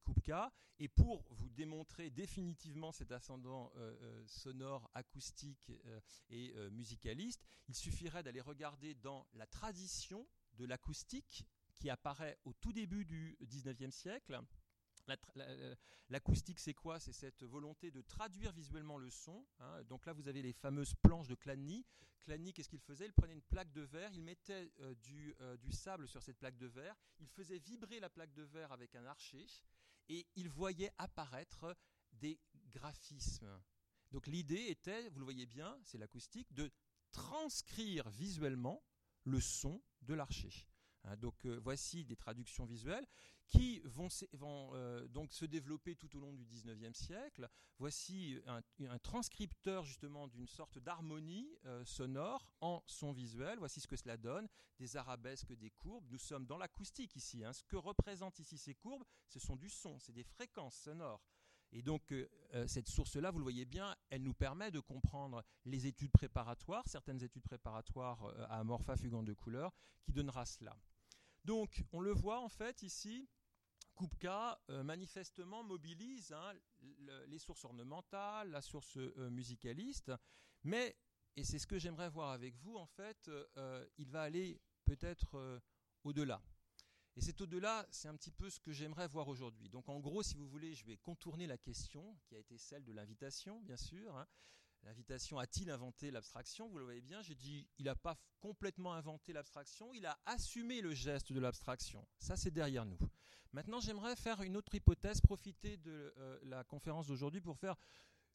[0.05, 0.53] Kupka.
[0.79, 3.73] Et pour vous démontrer définitivement cet ascendant
[4.27, 5.73] sonore, acoustique
[6.31, 11.45] et musicaliste, il suffirait d'aller regarder dans la tradition de l'acoustique
[11.79, 14.41] qui apparaît au tout début du 19e siècle
[15.39, 15.75] euh,
[16.11, 17.01] l'acoustique, c'est quoi?
[17.01, 19.47] C'est cette volonté de traduire visuellement le son.
[19.61, 19.83] Hein.
[19.85, 21.85] Donc là, vous avez les fameuses planches de Clanny.
[22.21, 23.07] Clanny, qu'est-ce qu'il faisait?
[23.07, 26.39] Il prenait une plaque de verre, il mettait euh, du, euh, du, sable sur cette
[26.39, 29.47] plaque de verre, il faisait vibrer la plaque de verre avec un archer,
[30.09, 31.77] et il voyait apparaître
[32.13, 32.39] des
[32.71, 33.63] graphismes.
[34.11, 36.71] Donc l'idée était, vous le voyez bien, c'est l'acoustique, de
[37.13, 38.83] transcrire visuellement
[39.25, 40.67] le son de l'archer.
[41.09, 43.07] Hein, donc voici des traductions visuelles
[43.49, 44.09] qui vont,
[44.75, 47.49] euh, donc se développer tout au long du 19e siècle.
[47.79, 53.59] Voici un, transcripteur justement d'une sorte d'harmonie euh, sonore en son visuel.
[53.59, 56.07] Voici ce que cela donne, des arabesques, des courbes.
[56.11, 57.43] Nous sommes dans l'acoustique ici.
[57.43, 57.53] Hein.
[57.53, 61.23] Ce que représentent ici ces courbes, ce sont du son, c'est des fréquences sonores.
[61.73, 62.27] Et donc euh,
[62.67, 67.23] cette source-là, vous le voyez bien, elle nous permet de comprendre les études préparatoires, certaines
[67.23, 70.77] études préparatoires à Amorpha fugant de couleur, qui donnera cela.
[71.49, 73.27] Donc on le voit en fait ici,
[73.97, 76.53] Kupka euh, manifestement mobilise hein,
[77.27, 80.13] les sources ornementales, la source euh, musicaliste,
[80.63, 80.95] mais,
[81.37, 85.63] et c'est ce que j'aimerais voir avec vous, en fait, euh, il va aller peut-être
[86.05, 86.43] au-delà.
[87.17, 89.71] Et cet au-delà, c'est un petit peu ce que j'aimerais voir aujourd'hui.
[89.71, 92.85] Donc en gros, si vous voulez, je vais contourner la question, qui a été celle
[92.85, 94.15] de l'invitation, bien sûr.
[94.15, 94.27] Hein.
[94.83, 96.69] L'invitation a-t-il inventé l'abstraction?
[96.69, 100.81] Vous le voyez bien, j'ai dit, il n'a pas complètement inventé l'abstraction, il a assumé
[100.81, 102.07] le geste de l'abstraction.
[102.19, 102.99] Ça, c'est derrière nous.
[103.53, 107.77] Maintenant, j'aimerais faire une autre hypothèse, profiter de euh, la conférence d'aujourd'hui pour faire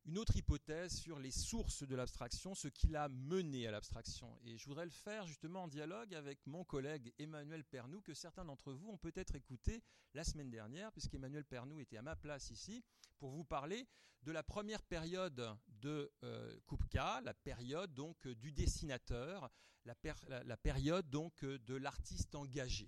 [0.05, 4.37] une autre hypothèse sur les sources de l'abstraction, ce qui l'a mené à l'abstraction.
[4.43, 8.43] Et je voudrais le faire justement en dialogue avec mon collègue Emmanuel Pernou, que certains
[8.43, 9.81] d'entre vous ont peut-être écouté
[10.13, 12.83] la semaine dernière, puisqu'Emmanuel Pernou était à ma place ici,
[13.17, 13.87] pour vous parler
[14.23, 19.49] de la première période de euh, Kupka, la période donc du dessinateur,
[19.85, 19.95] la,
[20.43, 22.87] la période donc de l'artiste engagé.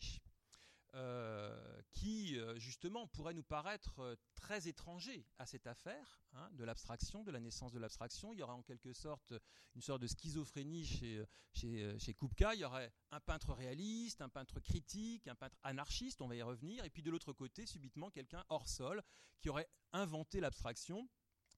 [0.95, 6.63] Euh, qui euh, justement pourrait nous paraître euh, très étranger à cette affaire hein, de
[6.63, 8.31] l'abstraction, de la naissance de l'abstraction.
[8.31, 9.34] Il y aura en quelque sorte
[9.75, 12.53] une sorte de schizophrénie chez, chez, Kupka.
[12.53, 16.41] Il y aurait un peintre réaliste, un peintre critique, un peintre anarchiste, on va y
[16.41, 19.03] revenir, et puis de l'autre côté, subitement, quelqu'un hors sol
[19.41, 21.10] qui aurait inventé l'abstraction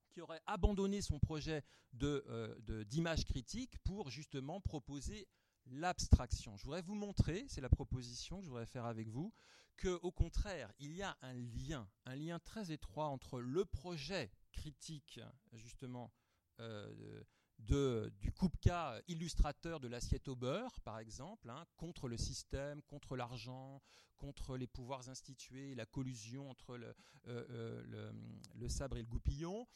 [0.09, 5.27] qui aurait abandonné son projet d'image de, critique pour justement proposer
[5.71, 6.57] l'abstraction.
[6.57, 9.33] Je voudrais vous montrer, c'est la proposition que je voudrais faire avec vous,
[9.77, 14.31] que au contraire, il y a un lien, un lien très étroit entre le projet
[14.51, 15.19] critique
[15.53, 16.11] justement
[16.59, 17.23] euh,
[17.59, 23.15] de, du Kupka illustrateur de l'assiette au beurre, par exemple, hein, contre le système, contre
[23.15, 23.81] l'argent,
[24.17, 26.95] contre les pouvoirs institués, la collusion entre le,
[27.27, 28.11] euh, euh,
[28.55, 29.67] le, sabre et le goupillon,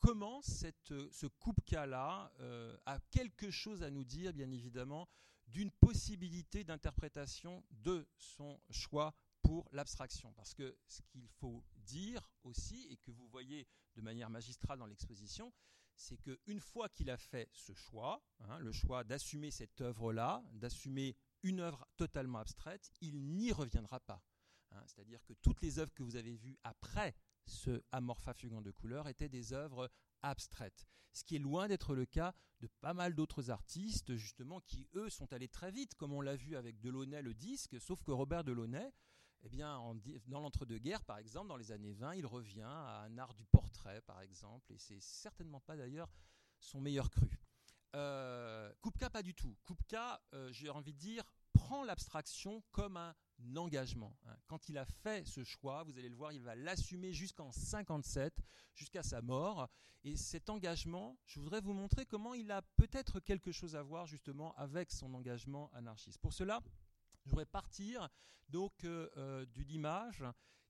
[0.00, 5.08] comment cette, ce Kupka-là euh, a quelque chose à nous dire, bien évidemment,
[5.46, 10.32] d'une possibilité d'interprétation de son choix pour l'abstraction?
[10.34, 14.86] Parce que ce qu'il faut dire aussi, et que vous voyez de manière magistrale dans
[14.86, 15.52] l'exposition,
[15.96, 21.16] c'est qu'une fois qu'il a fait ce choix, hein, le choix d'assumer cette œuvre-là, d'assumer
[21.42, 24.22] une œuvre totalement abstraite, il n'y reviendra pas.
[24.72, 24.82] Hein.
[24.86, 27.14] C'est-à-dire que toutes les œuvres que vous avez vues après
[27.46, 29.90] ce amorpha fugant de couleurs étaient des œuvres
[30.22, 30.86] abstraites.
[31.12, 35.08] Ce qui est loin d'être le cas de pas mal d'autres artistes, justement, qui eux
[35.08, 38.44] sont allés très vite, comme on l'a vu avec Delaunay le disque, sauf que Robert
[38.44, 38.92] Delaunay,
[39.42, 39.80] eh bien,
[40.26, 44.00] dans l'entre-deux-guerres, par exemple, dans les années 20, il revient à un art du portrait,
[44.02, 46.10] par exemple, et c'est certainement pas d'ailleurs
[46.58, 47.30] son meilleur cru.
[47.94, 49.56] Euh, Kupka, pas du tout.
[49.64, 51.22] Kupka, euh, j'ai envie de dire,
[51.66, 53.12] prend l'abstraction comme un
[53.56, 54.16] engagement.
[54.26, 54.36] Hein.
[54.46, 58.32] Quand il a fait ce choix, vous allez le voir, il va l'assumer jusqu'en 57,
[58.72, 59.68] jusqu'à sa mort.
[60.04, 64.06] Et cet engagement, je voudrais vous montrer comment il a peut-être quelque chose à voir
[64.06, 66.18] justement avec son engagement anarchiste.
[66.20, 66.62] Pour cela,
[67.24, 68.08] je voudrais partir
[68.48, 70.22] donc euh, euh, d'une image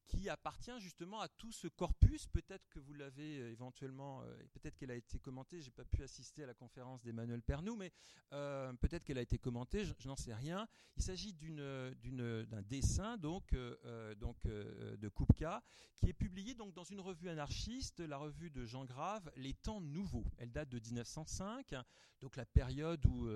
[0.06, 2.26] qui appartient justement à tout ce corpus.
[2.26, 5.60] Peut-être que vous l'avez euh, éventuellement, peut-être qu'elle a été commentée.
[5.60, 7.92] J'ai pas pu assister à la conférence d'Emmanuel Pernou, mais
[8.30, 10.66] peut-être qu'elle a été commentée, je, n'en sais rien.
[10.96, 15.62] Il s'agit d'un dessin donc de Kupka
[15.94, 19.80] qui est publié donc dans une revue anarchiste, la revue de Jean Grave, Les Temps
[19.80, 20.26] Nouveaux.
[20.38, 21.74] Elle date de 1905,
[22.20, 23.28] donc la période où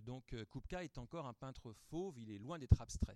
[0.00, 3.14] donc Kupka est encore un peintre fauve, il est loin d'être abstrait.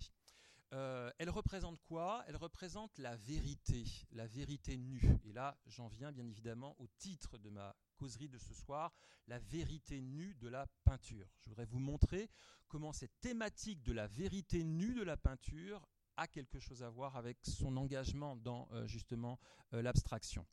[0.75, 2.25] Euh, elle représente quoi?
[2.27, 5.03] Elle représente la vérité, la vérité nue.
[5.25, 8.95] Et là, j'en viens bien évidemment au titre de ma causerie de ce soir,
[9.27, 11.27] la vérité nue de la peinture.
[11.41, 12.31] Je voudrais vous montrer
[12.69, 17.17] comment cette thématique de la vérité nue de la peinture a quelque chose à voir
[17.17, 19.39] avec son engagement dans euh, justement
[19.73, 20.47] euh, l'abstraction.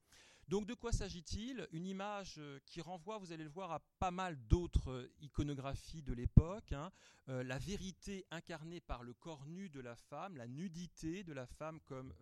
[0.47, 1.67] Donc de quoi s'agit-il?
[1.71, 6.03] Une image euh, qui renvoie, vous allez le voir, à pas mal d'autres euh, iconographies
[6.03, 6.71] de l'époque.
[6.71, 6.91] Hein.
[7.29, 11.47] Euh, la vérité incarnée par le corps nu de la femme, la nudité de la
[11.47, 12.13] femme comme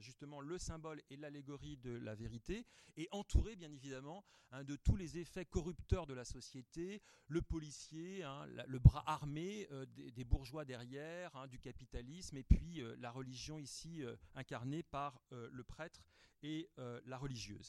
[0.00, 2.64] justement le symbole et l'allégorie de la vérité,
[2.96, 8.22] et entourée bien évidemment hein, de tous les effets corrupteurs de la société, le policier,
[8.22, 14.02] hein, le bras armé des, bourgeois derrière, du capitalisme, et puis la religion ici
[14.34, 16.02] incarnée par le prêtre
[16.42, 16.70] et
[17.04, 17.65] la religieuse.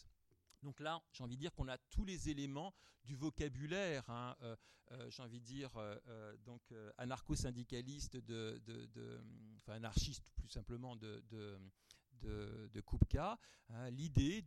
[0.67, 2.73] Donc là, j'ai envie de dire qu'on a tous les éléments
[3.06, 4.53] du vocabulaire, hein, euh,
[4.91, 6.62] euh, j'ai envie de dire, euh, donc
[6.97, 8.62] anarcho-syndicaliste, de,
[9.56, 11.58] enfin anarchiste plus simplement de, de,
[12.73, 12.84] de
[13.69, 14.41] hein, l'idée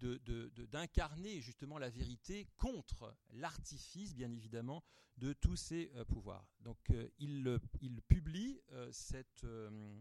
[0.70, 4.85] d'incarner justement la vérité contre l'artifice, bien évidemment,
[5.20, 6.48] de tous ces pouvoirs.
[6.61, 6.78] Donc
[7.18, 9.46] il, il, publie cette,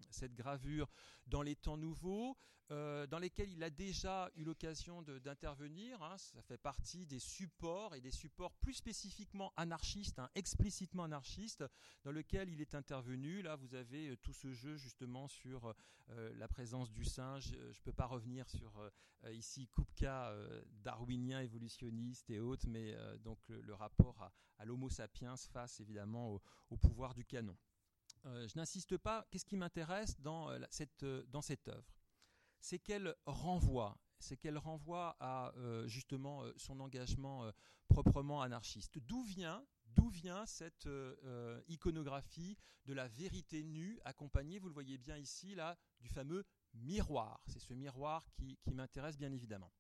[0.09, 0.89] cette gravure
[1.27, 2.37] dans les temps nouveaux.
[2.71, 6.03] Euh, dans lesquels il a déjà eu l'occasion d'intervenir.
[6.03, 6.17] Hein.
[6.19, 11.65] ça fait partie des supports et des supports plus spécifiquement anarchistes, hein, explicitement anarchistes,
[12.03, 13.41] dans lesquels il est intervenu.
[13.41, 15.73] Là, vous avez euh, tout ce jeu justement sur
[16.11, 17.49] euh, la présence du singe.
[17.49, 18.91] Je ne peux pas revenir sur
[19.31, 20.33] ici Kupka,
[20.83, 24.31] darwinien, évolutionniste et autres, mais donc le, rapport à,
[24.65, 27.57] l'Homo sapiens face évidemment au, pouvoir du canon.
[28.25, 29.27] je n'insiste pas.
[29.31, 31.95] Qu'est-ce qui m'intéresse dans, cette, dans cette œuvre?
[32.59, 37.51] C'est qu'elle renvoie, c'est qu'elle renvoie à euh, justement euh, son engagement euh,
[37.87, 38.99] proprement anarchiste.
[38.99, 40.87] D'où vient, d'où vient cette
[41.67, 47.41] iconographie de la vérité nue, accompagnée, vous le voyez bien ici, là, du fameux miroir?
[47.47, 49.71] C'est ce miroir qui, m'intéresse bien évidemment.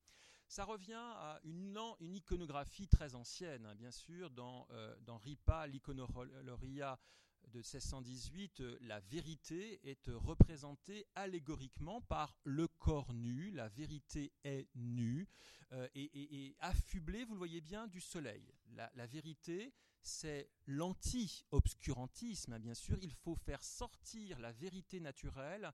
[0.49, 4.67] Ça revient à une, iconographie très ancienne, hein, bien sûr, dans,
[5.05, 6.99] dans Ripa, l'iconoloria
[7.49, 14.67] de 1618, euh, la vérité est représentée allégoriquement par le corps nu, la vérité est
[14.75, 15.27] nue
[15.71, 18.53] euh, et, affublée, vous le voyez bien, du soleil.
[18.71, 25.71] La, vérité, c'est l'anti-obscurantisme, hein, bien sûr, il faut faire sortir la vérité naturelle.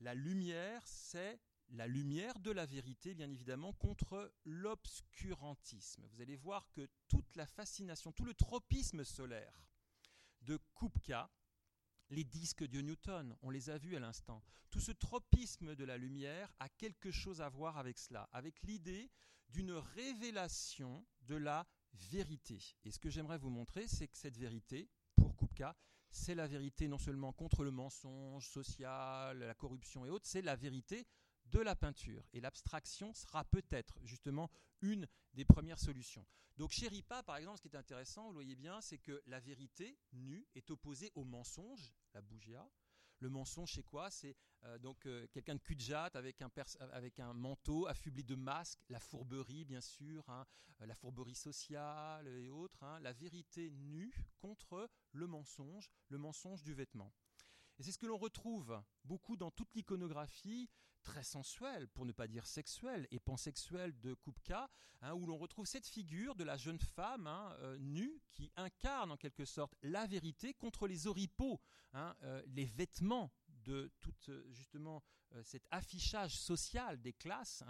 [0.00, 6.06] La lumière, c'est la lumière de la vérité, bien évidemment, contre l'obscurantisme.
[6.12, 9.66] Vous allez voir que toute la fascination, tout le tropisme solaire
[10.42, 11.30] de Kupka,
[12.10, 14.42] les disques de Newton, on les a vus à l'instant.
[14.70, 19.10] Tout ce tropisme de la lumière a quelque chose à voir avec cela, avec l'idée
[19.48, 22.60] d'une révélation de la vérité.
[22.84, 25.76] Et ce que j'aimerais vous montrer, c'est que cette vérité, pour Kupka,
[26.10, 30.56] c'est la vérité non seulement contre le mensonge social, la corruption et autres, c'est la
[30.56, 31.06] vérité
[31.50, 32.24] de la peinture.
[32.32, 34.50] Et l'abstraction sera peut-être justement
[34.82, 36.26] une des premières solutions.
[36.56, 39.40] Donc chez Ripa, par exemple, ce qui est intéressant, vous voyez bien, c'est que la
[39.40, 42.66] vérité nue est opposée au mensonge, la bougia.
[43.20, 44.10] Le mensonge, c'est quoi?
[44.10, 45.60] C'est euh, donc euh, quelqu'un de
[45.94, 50.46] un, avec un manteau affublé de masques, la fourberie, bien sûr, hein,
[50.80, 52.82] euh, la fourberie sociale et autres.
[52.82, 53.00] Hein.
[53.00, 57.12] la vérité nue contre le mensonge, le mensonge du vêtement.
[57.78, 60.70] Et c'est ce que l'on retrouve beaucoup dans toute l'iconographie
[61.06, 64.68] très sensuelle, pour ne pas dire sexuelle, et pansexuelle de Kupka,
[65.02, 69.12] hein, où l'on retrouve cette figure de la jeune femme hein, euh, nue qui incarne
[69.12, 71.60] en quelque sorte la vérité contre les oripeaux,
[71.92, 74.12] hein, euh, les vêtements de tout
[74.50, 75.02] justement
[75.34, 77.62] euh, cet affichage social des classes,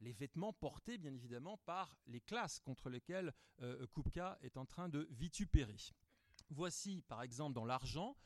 [0.00, 3.34] les vêtements portés bien évidemment par les classes contre lesquelles
[3.92, 5.76] Kupka est en train de vitupérer.
[6.50, 8.16] Voici par exemple dans l'argent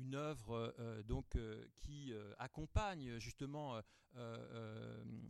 [0.00, 3.80] une œuvre euh, euh, euh, qui accompagne justement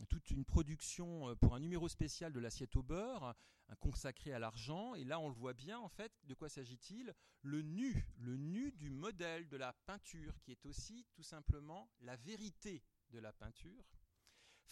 [0.09, 3.35] toute une production pour un numéro spécial de l'assiette au beurre,
[3.79, 4.95] consacré à l'argent.
[4.95, 6.13] Et là, on le voit bien en fait.
[6.25, 7.15] De quoi s'agit-il?
[7.43, 12.17] Le nu, le nu du modèle de la peinture, qui est aussi tout simplement la
[12.17, 13.85] vérité de la peinture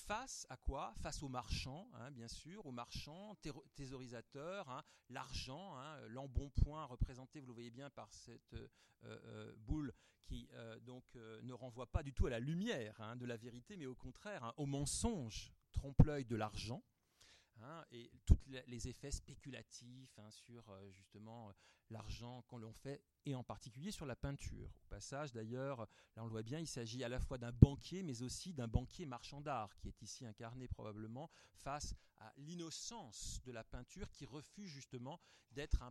[0.06, 0.94] Face à quoi?
[1.02, 3.36] Face aux marchands, hein, bien sûr, aux marchands,
[3.74, 8.68] thésaurisateurs, hein, l'argent, hein, l'embonpoint représenté, vous le voyez bien, par cette euh,
[9.04, 9.92] euh, boule
[10.24, 13.86] qui euh, donc ne renvoie pas du tout à la lumière de la vérité, mais
[13.86, 16.82] au contraire au mensonge trompe-l'œil de l'argent.
[17.62, 21.52] Hein, et tous les effets spéculatifs hein, sur euh, justement
[21.90, 24.70] l'argent qu'on l'on fait, et en particulier sur la peinture.
[24.84, 25.80] Au passage, d'ailleurs,
[26.14, 28.68] là on le voit bien, il s'agit à la fois d'un banquier, mais aussi d'un
[28.68, 34.24] banquier marchand d'art, qui est ici incarné probablement face à l'innocence de la peinture qui
[34.24, 35.82] refuse justement d'être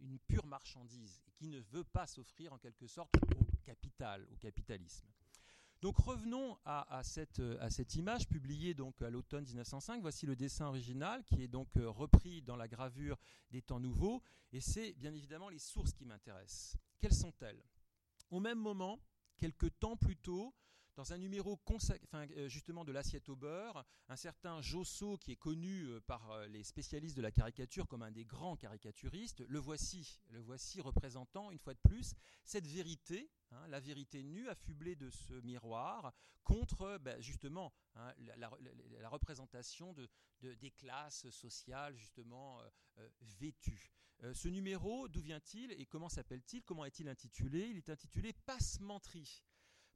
[0.00, 4.36] une pure marchandise, et qui ne veut pas s'offrir en quelque sorte au capital, au
[4.36, 5.06] capitalisme.
[5.80, 10.00] Donc revenons à, cette, à, cette, image publiée à l'automne 1905.
[10.00, 13.16] Voici le dessin original qui est donc euh, repris dans la gravure
[13.52, 14.20] des temps nouveaux.
[14.52, 16.76] Et c'est bien évidemment les sources qui m'intéressent.
[16.98, 17.62] Quelles sont-elles?
[18.30, 18.98] Au même moment,
[19.36, 20.52] quelques temps plus tôt,
[20.98, 21.56] dans un numéro
[22.12, 26.48] euh, justement de l'assiette au beurre, un certain Josso, qui est connu euh, par euh,
[26.48, 31.52] les spécialistes de la caricature comme un des grands caricaturistes, le voici, le voici représentant
[31.52, 36.98] une fois de plus cette vérité, hein, la vérité nue, affublée de ce miroir, contre
[36.98, 40.08] ben, justement hein, la, représentation de,
[40.54, 42.60] des classes sociales justement
[43.20, 43.92] vêtues.
[44.32, 46.64] ce numéro, d'où vient-il et comment s'appelle-t-il?
[46.64, 47.68] Comment est-il intitulé?
[47.68, 49.44] Il est intitulé Passementerie.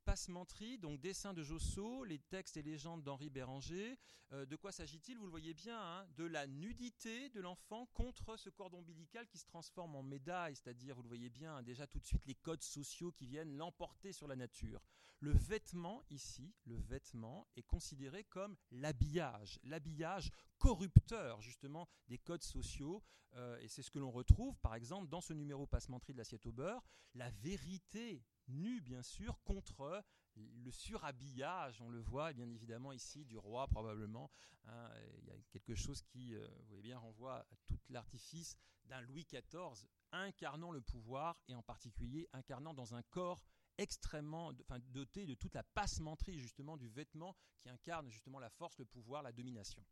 [0.04, 3.98] Passementerie, donc dessin de Josso, les textes et légendes d'Henri Béranger.
[4.32, 5.16] Euh, de quoi s'agit-il?
[5.16, 9.38] Vous le voyez bien, hein, de la nudité de l'enfant contre ce cordon ombilical qui
[9.38, 12.34] se transforme en médaille, c'est-à-dire, vous le voyez bien, hein, déjà tout de suite les
[12.34, 14.82] codes sociaux qui viennent l'emporter sur la nature.
[15.20, 23.04] Le vêtement, ici, le vêtement est considéré comme l'habillage, l'habillage corrupteur justement des codes sociaux.
[23.34, 26.44] Euh, et c'est ce que l'on retrouve, par exemple, dans ce numéro Passementerie de l'assiette
[26.46, 26.82] au beurre,
[27.14, 30.04] la vérité nu bien sûr contre
[30.36, 34.30] le surhabillage, on le voit bien évidemment ici du roi probablement.
[34.64, 38.56] Hein, il y a quelque chose qui, euh, vous voyez bien, renvoie à tout l'artifice
[38.84, 43.44] d'un Louis XIV incarnant le pouvoir et en particulier incarnant dans un corps
[43.78, 48.78] extrêmement enfin, doté de toute la passementerie justement du vêtement qui incarne justement la force,
[48.78, 49.84] le pouvoir, la domination.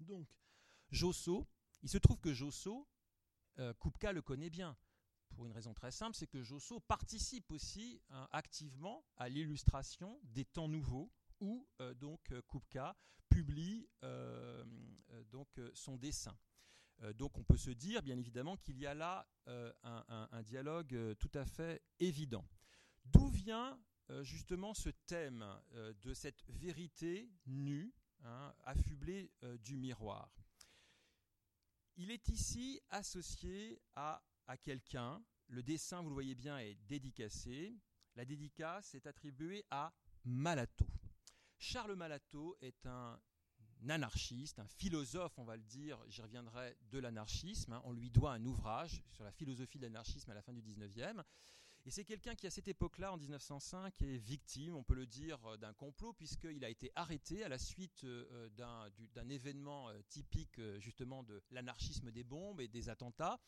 [0.00, 0.28] Donc,
[0.90, 1.48] Josso,
[1.82, 2.88] il se trouve que Josso,
[3.58, 4.76] euh, Kupka le connaît bien
[5.28, 10.44] pour une raison très simple, c'est que Josso participe aussi hein, activement à l'illustration des
[10.44, 11.10] temps nouveaux
[11.40, 12.96] où euh, donc euh, Kupka
[13.28, 14.64] publie euh,
[15.30, 16.38] donc son dessin.
[17.14, 19.28] donc on peut se dire bien évidemment qu'il y a là
[19.82, 22.46] un, dialogue tout à fait évident.
[23.04, 23.78] D'où vient
[24.22, 30.30] justement ce thème de cette vérité nue, hein, affublée du miroir?
[31.96, 35.22] Il est ici associé à à quelqu'un.
[35.48, 37.76] Le dessin, vous le voyez bien, est dédicacé.
[38.14, 39.92] La dédicace est attribuée à
[40.24, 40.86] Malato.
[41.58, 43.20] Charles Malato est un
[43.88, 47.72] anarchiste, un philosophe, on va le dire, j'y reviendrai, de l'anarchisme.
[47.72, 47.82] Hein.
[47.84, 51.22] On lui doit un ouvrage sur la philosophie de l'anarchisme à la fin du 19e.
[51.86, 55.38] Et c'est quelqu'un qui, à cette époque-là, en 1905, est victime, on peut le dire,
[55.46, 60.60] euh, d'un complot, puisqu'il a été arrêté à la suite euh, d'un événement euh, typique,
[60.80, 63.38] justement, de l'anarchisme des bombes et des attentats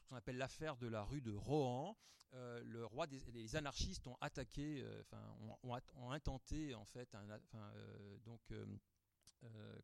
[0.00, 1.96] ce qu'on appelle l'affaire de la rue de Rohan.
[2.34, 5.22] Euh, le roi les anarchistes ont attaqué, euh, enfin,
[5.62, 8.40] ont, intenté en fait, euh, donc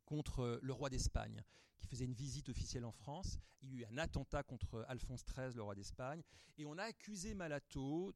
[0.06, 1.42] contre le roi d'Espagne,
[1.78, 3.38] qui faisait une visite officielle en France.
[3.60, 6.22] Il y a eu un attentat contre Alphonse XIII, le roi d'Espagne,
[6.56, 8.14] et on a accusé Malato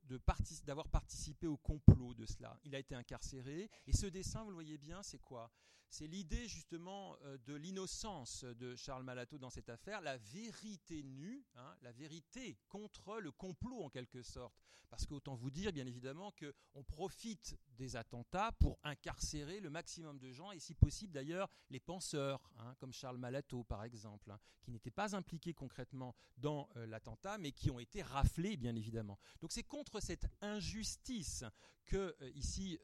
[0.64, 2.58] d'avoir participé au complot de cela.
[2.64, 5.50] Il a été incarcéré, et ce dessin, vous le voyez bien, c'est quoi?
[5.92, 11.44] C'est l'idée justement euh, de l'innocence de Charles Malato dans cette affaire, la vérité nue,
[11.54, 14.54] hein, la vérité contre le complot en quelque sorte.
[14.88, 20.32] Parce qu'autant vous dire bien évidemment qu'on profite des attentats pour incarcérer le maximum de
[20.32, 24.70] gens, et si possible d'ailleurs les penseurs, hein, comme Charles Malato par exemple, hein, qui
[24.70, 29.18] n'étaient pas impliqués concrètement dans euh, l'attentat, mais qui ont été raflés bien évidemment.
[29.42, 31.44] Donc c'est contre cette injustice
[31.86, 32.78] que euh, ici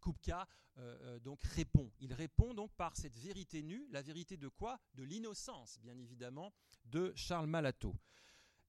[0.00, 0.46] Kupka
[1.22, 1.90] donc répond.
[1.98, 4.78] Il répond donc par cette vérité nue, la vérité de quoi?
[4.94, 6.52] De l'innocence, bien évidemment,
[6.84, 7.96] de Charles Malato.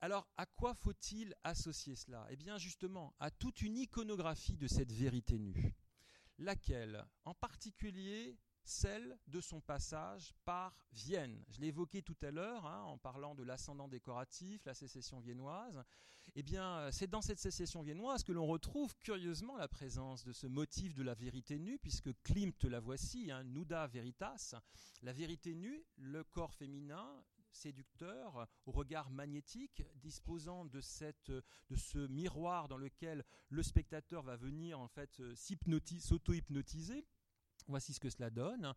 [0.02, 2.26] Alors, à quoi faut-il associer cela?
[2.32, 5.76] Eh bien, justement, à toute une iconographie de cette vérité nue,
[6.38, 8.38] laquelle, en particulier,
[8.70, 11.44] celle de son passage par Vienne.
[11.50, 15.84] Je l'ai évoqué tout à l'heure hein, en parlant de l'ascendant décoratif, la sécession viennoise.
[16.36, 20.46] Eh bien, c'est dans cette sécession viennoise que l'on retrouve curieusement la présence de ce
[20.46, 24.54] motif de la vérité nue, puisque Klimt la voici, hein, Nuda Veritas,
[25.02, 31.98] la vérité nue, le corps féminin séducteur, au regard magnétique, disposant de, cette, de ce
[32.08, 37.08] miroir dans lequel le spectateur va venir en fait s'auto-hypnotiser
[37.70, 38.74] Voici ce que cela donne.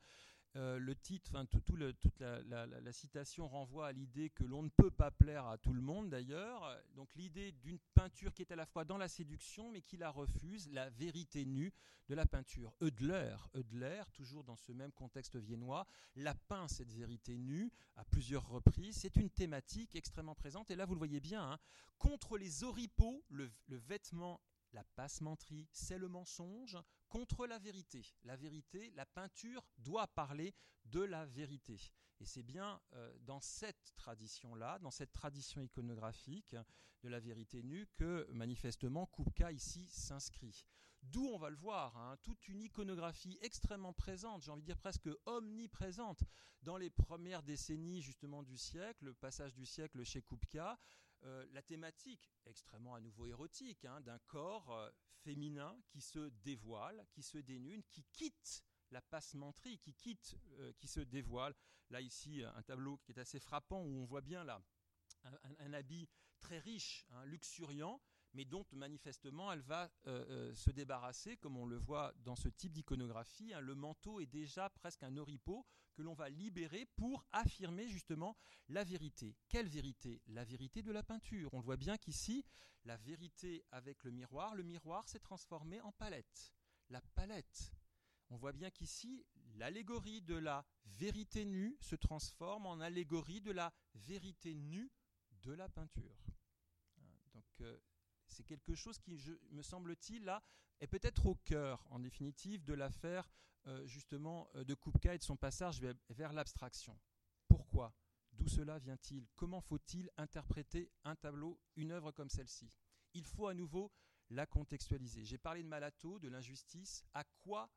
[0.57, 1.62] euh, le titre, tout,
[1.99, 5.80] toute la, citation renvoie à l'idée que l'on ne peut pas plaire à tout le
[5.80, 6.78] monde d'ailleurs.
[6.95, 10.11] Donc l'idée d'une peinture qui est à la fois dans la séduction mais qui la
[10.11, 11.72] refuse, la vérité nue
[12.11, 12.74] de la peinture.
[12.82, 15.86] Eudler, Eudler, toujours dans ce même contexte viennois,
[16.16, 18.97] la peint cette vérité nue à plusieurs reprises.
[18.97, 21.59] C'est une thématique extrêmement présente et là vous le voyez bien, hein,
[21.97, 24.38] contre les oripeaux, le, le vêtement
[24.74, 26.78] la passementerie, c'est le mensonge
[27.13, 28.03] contre la vérité.
[28.25, 30.55] La vérité, la peinture doit parler
[30.87, 31.79] de la vérité.
[32.21, 36.57] Et c'est bien euh, dans cette tradition-là, dans cette tradition iconographique
[37.03, 40.65] de la vérité nue, que manifestement Kupka ici s'inscrit.
[41.03, 44.79] D'où on va le voir, hein, toute une iconographie extrêmement présente, j'ai envie de dire
[44.79, 46.25] presque omniprésente,
[46.63, 50.79] dans les premières décennies justement du siècle, le passage du siècle chez Kupka,
[51.25, 57.07] euh, la thématique extrêmement à nouveau érotique hein, d'un corps euh, féminin qui se dévoile,
[57.12, 61.55] qui se dénude, qui quitte la passementerie, qui quitte, euh, qui se dévoile.
[61.91, 64.62] Là ici, un tableau qui est assez frappant où on voit bien là
[65.59, 66.09] un, habit
[66.41, 68.01] très riche, hein, luxuriant,
[68.35, 72.49] mais dont manifestement elle va euh, euh, se débarrasser, comme on le voit dans ce
[72.49, 73.53] type d'iconographie.
[73.53, 73.61] Hein.
[73.61, 78.37] le manteau est déjà presque un oripeau que l'on va libérer pour affirmer justement
[78.68, 79.37] la vérité.
[79.49, 80.22] Quelle vérité?
[80.28, 81.53] La vérité de la peinture.
[81.53, 82.45] On voit bien qu'ici,
[82.85, 86.55] la vérité avec le miroir, le miroir s'est transformé en palette.
[86.89, 87.72] La palette.
[88.30, 89.26] On voit bien qu'ici,
[89.57, 94.91] l'allégorie de la vérité nue se transforme en allégorie de la vérité nue
[95.43, 96.16] de la peinture.
[97.35, 97.78] Donc, euh,
[98.33, 99.16] c'est quelque chose qui,
[99.51, 100.43] me semble-t-il, là,
[100.80, 103.30] est peut-être au cœur, en définitive, de l'affaire
[103.66, 106.99] euh, justement euh, de Kupka et de son passage vers l'abstraction.
[107.47, 107.95] Pourquoi?
[108.33, 109.28] D'où cela vient-il?
[109.37, 112.74] Comment faut-il interpréter un tableau, une œuvre comme celle-ci?
[113.14, 113.93] Il faut à nouveau
[114.30, 115.24] la contextualiser.
[115.24, 117.05] J'ai parlé de Malato, de l'injustice.
[117.12, 117.70] À quoi,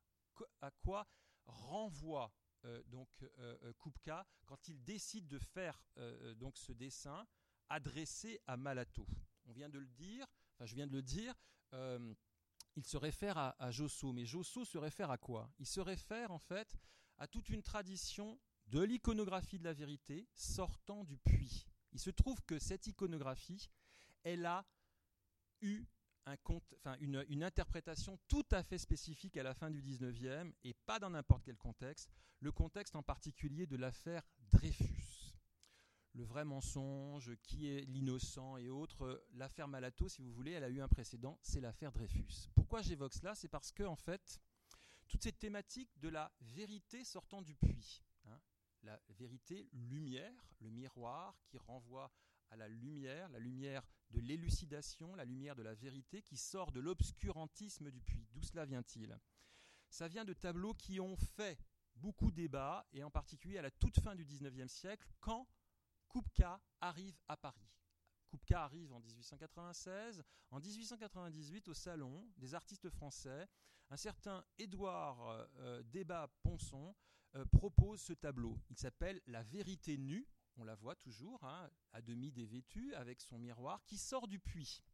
[1.46, 2.34] renvoie
[2.64, 3.10] euh, donc
[3.80, 5.80] Kupka quand il décide de faire
[6.56, 7.28] ce dessin
[7.70, 9.06] adressé à Malato?
[9.46, 10.26] On vient de le dire,
[10.62, 11.34] je viens de le dire,
[11.74, 12.14] euh,
[12.76, 14.12] il se réfère à, à, Josso.
[14.14, 15.52] Mais Josso se réfère à quoi?
[15.60, 16.76] Il se réfère en fait
[17.18, 21.66] à toute une tradition de l'iconographie de la vérité sortant du puits.
[21.94, 23.70] Il se trouve que cette iconographie,
[24.24, 24.66] elle a
[25.62, 25.86] eu
[27.00, 31.44] une, interprétation tout à fait spécifique à la fin du 19e et pas dans n'importe
[31.44, 35.15] quel contexte, le contexte en particulier de l'affaire Dreyfus
[36.16, 39.26] le vrai mensonge, qui est l'innocent et autres.
[39.34, 42.50] L'affaire Malato, si vous voulez, elle a eu un précédent, c'est l'affaire Dreyfus.
[42.56, 43.36] Pourquoi j'évoque cela?
[43.36, 44.40] C'est parce que, en fait,
[45.08, 48.40] toute cette thématique de la vérité sortant du puits, hein,
[48.84, 52.12] la vérité lumière, le miroir qui renvoie
[52.50, 56.80] à la lumière, la lumière de l'élucidation, la lumière de la vérité qui sort de
[56.80, 58.28] l'obscurantisme du puits.
[58.32, 59.20] D'où cela vient-il?
[59.90, 61.60] Ça vient de tableaux qui ont fait
[61.96, 65.48] beaucoup débat, et en particulier à la toute fin du 19e siècle, quand
[66.16, 67.70] Kupka arrive à Paris.
[68.30, 70.24] Kupka arrive en 1896.
[70.50, 73.50] En 1898, au Salon des artistes français,
[73.90, 76.96] un certain Édouard euh, euh Débat Ponson
[77.36, 78.58] euh, propose ce tableau.
[78.70, 80.26] Il s'appelle La vérité nue.
[80.56, 84.86] On la voit toujours, hein, à demi dévêtue, avec son miroir, qui sort du puits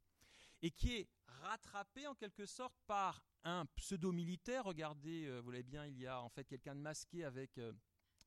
[0.64, 1.10] et qui est
[1.44, 4.64] rattrapé en quelque sorte par un pseudo-militaire.
[4.66, 7.60] Regardez, euh, vous voyez bien, il y a en fait quelqu'un de masqué avec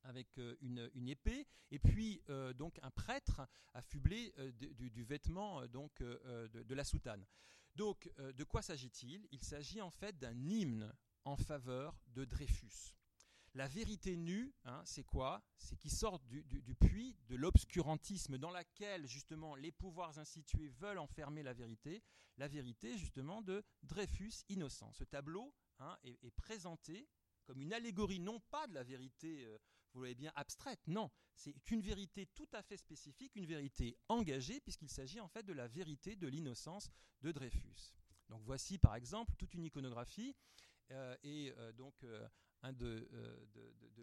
[0.05, 3.42] avec euh, une, épée, et puis euh, donc un prêtre
[3.72, 7.24] affublé euh, du, vêtement donc de, la soutane.
[7.74, 9.26] Donc de quoi s'agit-il?
[9.32, 10.94] Il, s'agit en fait d'un hymne
[11.24, 12.94] en faveur de Dreyfus.
[13.55, 15.42] La vérité nue, hein, c'est quoi?
[15.57, 21.42] C'est qui sort du, puits de l'obscurantisme dans laquelle justement les pouvoirs institués veulent enfermer
[21.42, 22.02] la vérité,
[22.36, 24.92] la vérité justement de Dreyfus innocent.
[24.92, 27.09] Ce tableau hein, est, présenté
[27.44, 29.46] comme une allégorie non pas de la vérité
[29.95, 30.80] vous voyez bien, abstraite.
[30.86, 35.45] Non, c'est une vérité tout à fait spécifique, une vérité engagée, puisqu'il s'agit en fait
[35.45, 36.90] de la vérité de l'innocence
[37.22, 37.95] de Dreyfus.
[38.28, 40.34] Donc voici par exemple toute une iconographie,
[40.90, 42.28] euh, et euh, donc euh,
[42.65, 43.07] un de,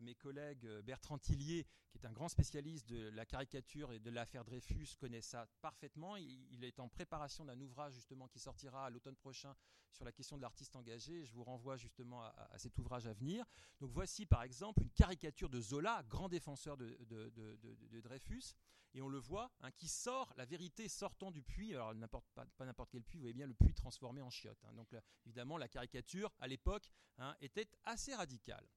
[0.01, 4.43] mes collègues, Bertrand Tillier, qui est un grand spécialiste de la caricature et de l'affaire
[4.43, 6.15] Dreyfus, connaît ça parfaitement.
[6.15, 9.55] Il, est en préparation d'un ouvrage justement qui sortira à l'automne prochain
[9.91, 11.23] sur la question de l'artiste engagé.
[11.23, 13.45] Je vous renvoie justement à, cet ouvrage à venir.
[13.79, 18.55] Donc voici par exemple une caricature de Zola, grand défenseur de, Dreyfus,
[18.93, 21.93] et on le voit, hein, qui sort, la vérité sortant du puits, alors
[22.33, 24.63] pas, n'importe quel puits, vous voyez bien le puits transformé en chiottes.
[24.65, 24.73] Hein.
[24.73, 28.67] Donc évidemment, la caricature à l'époque hein, était assez radicale.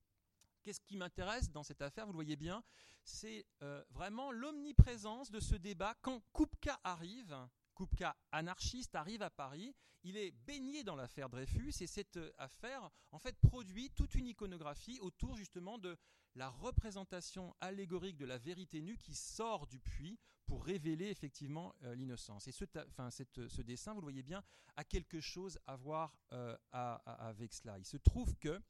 [0.63, 2.65] Qu'est-ce qui m'intéresse dans cette affaire Vous le voyez bien,
[3.03, 7.37] c'est euh, vraiment l'omniprésence de ce débat quand Kupka arrive
[7.75, 9.75] Kupka, anarchiste, arrive à Paris.
[10.03, 14.27] Il est baigné dans l'affaire Dreyfus et cette euh, affaire, en fait, produit toute une
[14.27, 15.97] iconographie autour justement de
[16.35, 21.95] la représentation allégorique de la vérité nue qui sort du puits pour révéler effectivement euh,
[21.95, 22.49] l'innocence.
[22.49, 24.43] Et ce, enfin, ce, dessin, vous le voyez bien,
[24.77, 27.79] a quelque chose à voir euh, avec cela.
[27.79, 28.61] Il se trouve que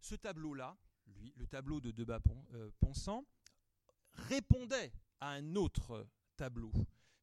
[0.00, 0.76] ce tableau-là,
[1.36, 3.24] le tableau de Debat-Ponsant,
[4.12, 6.06] répondait à un autre
[6.36, 6.72] tableau.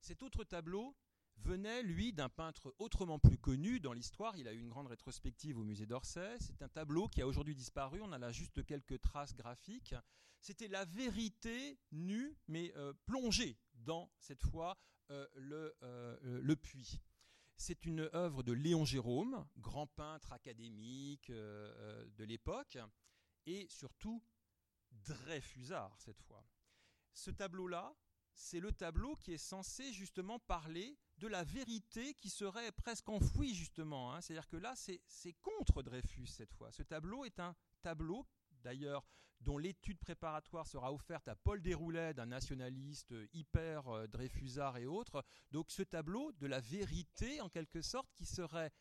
[0.08, 0.96] Cet autre tableau
[1.36, 4.38] venait, lui, d'un peintre autrement plus connu dans l'histoire.
[4.38, 6.38] Il a eu une grande rétrospective au musée d'Orsay.
[6.40, 8.00] C'est un tableau qui a aujourd'hui disparu.
[8.02, 9.96] On a là juste quelques traces graphiques.
[10.40, 14.78] C'était la vérité nue, mais euh, plongée dans, cette fois,
[15.12, 17.02] euh, le, euh, le puits.
[17.58, 22.78] C'est une œuvre de Léon Jérôme, grand peintre académique de l'époque,
[23.46, 24.24] et surtout
[24.90, 26.48] Dreyfusard cette fois.
[27.14, 27.94] Ce tableau-là,
[28.38, 33.54] c'est le tableau qui est censé justement parler de la vérité qui serait presque enfouie
[33.54, 34.14] justement.
[34.14, 34.22] Hein.
[34.22, 36.72] C'est-à-dire que là, c'est contre Dreyfus cette fois.
[36.72, 38.26] Ce tableau est un tableau
[38.64, 39.04] d'ailleurs
[39.42, 45.24] dont l'étude préparatoire sera offerte à Paul Desroulets, d'un nationaliste hyper euh, Dreyfusard et autres.
[45.52, 48.72] Donc ce tableau de la vérité, en quelque sorte, qui serait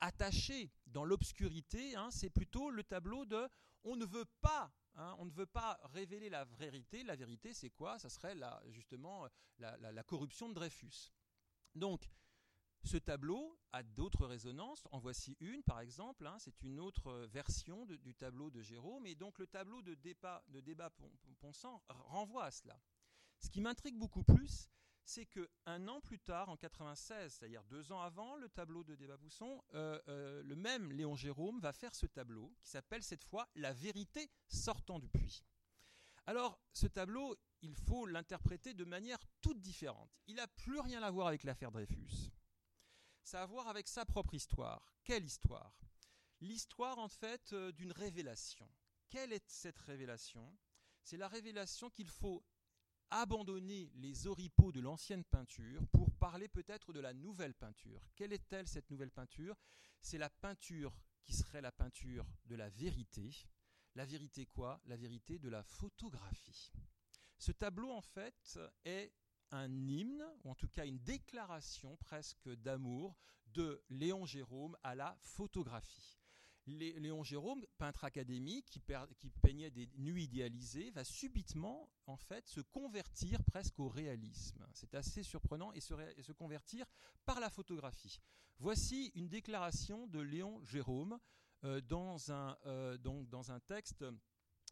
[0.00, 3.48] attaché dans l'obscurité, hein, c'est plutôt le tableau de
[3.84, 7.04] on ne veut pas Hein, on ne veut pas révéler la vérité.
[7.04, 7.98] La vérité, c'est quoi?
[8.00, 8.36] Ça serait
[8.66, 9.28] justement
[9.58, 11.12] la, corruption de Dreyfus.
[11.76, 12.10] Donc,
[12.82, 14.88] ce tableau a d'autres résonances.
[14.90, 16.26] En voici une, par exemple.
[16.26, 19.06] Hein, c'est une autre version du tableau de Jérôme.
[19.06, 20.62] Et donc, le tableau de débat, de
[21.88, 22.80] renvoie à cela.
[23.38, 24.68] Ce qui m'intrigue beaucoup plus,
[25.08, 28.94] c'est que un an plus tard, en 96, c'est-à-dire deux ans avant le tableau de
[28.94, 33.24] Débat Bousson, euh, euh, le même Léon Jérôme va faire ce tableau qui s'appelle cette
[33.24, 35.46] fois La vérité sortant du puits.
[36.26, 40.10] Alors, ce tableau, il faut l'interpréter de manière toute différente.
[40.26, 42.30] Il n'a plus rien à voir avec l'affaire Dreyfus.
[43.24, 44.94] Ça a à voir avec sa propre histoire.
[45.04, 45.72] Quelle histoire?
[46.42, 48.70] L'histoire, en fait, euh, d'une révélation.
[49.08, 50.54] Quelle est cette révélation?
[51.02, 52.44] C'est la révélation qu'il faut
[53.10, 58.02] abandonner les oripeaux de l'ancienne peinture pour parler peut-être de la nouvelle peinture.
[58.16, 59.56] Quelle est-elle cette nouvelle peinture?
[60.00, 60.94] C'est la peinture
[61.24, 63.30] qui serait la peinture de la vérité.
[63.94, 64.80] La vérité quoi?
[64.86, 66.72] La vérité de la photographie.
[67.38, 69.12] Ce tableau en fait est
[69.50, 75.16] un hymne, ou en tout cas une déclaration presque d'amour de Léon Jérôme à la
[75.20, 76.18] photographie.
[76.68, 78.80] Léon Jérôme, peintre académique qui,
[79.42, 84.66] peignait des nuits idéalisées, va subitement en fait se convertir presque au réalisme.
[84.74, 86.86] C'est assez surprenant et se, convertir
[87.24, 88.20] par la photographie.
[88.58, 91.18] Voici une déclaration de Léon Jérôme
[91.64, 94.04] euh, dans, un, euh, dans un texte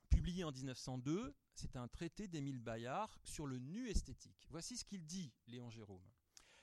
[0.08, 1.34] publié en 1902.
[1.54, 4.46] C'est un traité d'Émile Bayard sur le nu esthétique.
[4.50, 6.04] Voici ce qu'il dit, Léon Jérôme.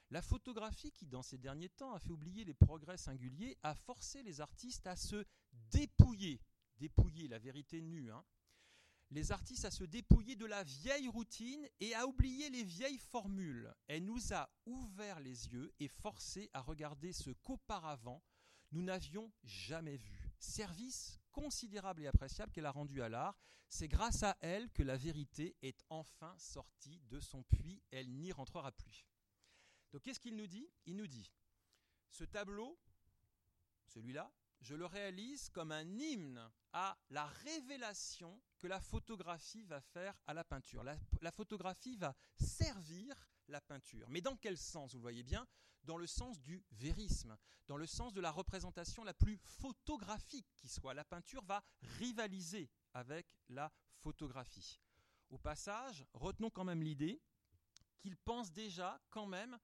[0.09, 4.21] La photographie, qui dans ces derniers temps a fait oublier les progrès singuliers, a forcé
[4.23, 5.25] les artistes à se
[5.71, 6.39] dépouiller,
[6.77, 8.23] dépouiller la vérité nue, hein.
[9.09, 13.73] les artistes à se dépouiller de la vieille routine et à oublier les vieilles formules.
[13.87, 18.21] Elle nous a ouvert les yeux et forcé à regarder ce qu'auparavant
[18.73, 20.33] nous n'avions jamais vu.
[20.39, 23.37] Service considérable et appréciable qu'elle a rendu à l'art.
[23.69, 27.83] C'est grâce à elle que la vérité est enfin sortie de son puits.
[27.91, 29.05] Elle n'y rentrera plus.
[29.93, 30.67] Donc qu'est-ce qu'il nous dit?
[30.87, 31.31] Il nous dit,
[32.09, 32.79] ce tableau,
[33.85, 40.17] celui-là, je le réalise comme un hymne à la révélation que la photographie va faire
[40.25, 40.83] à la peinture.
[40.83, 43.15] La, photographie va servir
[43.49, 44.09] la peinture.
[44.09, 45.45] Mais dans quel sens Vous le voyez bien,
[45.83, 47.37] dans le sens du vérisme,
[47.67, 50.95] dans le sens de la représentation la plus photographique qui soit.
[50.95, 51.63] La peinture va
[51.99, 54.79] rivaliser avec la photographie.
[55.29, 57.21] Au passage, retenons quand même l'idée
[57.99, 59.57] qu'il pense déjà quand même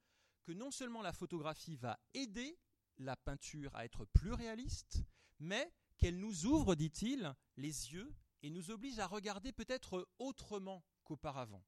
[0.43, 2.57] que non seulement la photographie va aider
[2.97, 5.03] la peinture à être plus réaliste,
[5.39, 11.63] mais qu'elle nous ouvre, dit-il, les yeux et nous oblige à regarder peut-être autrement qu'auparavant.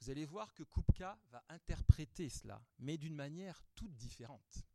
[0.00, 4.66] Vous allez voir que Kupka va interpréter cela, mais d'une manière toute différente.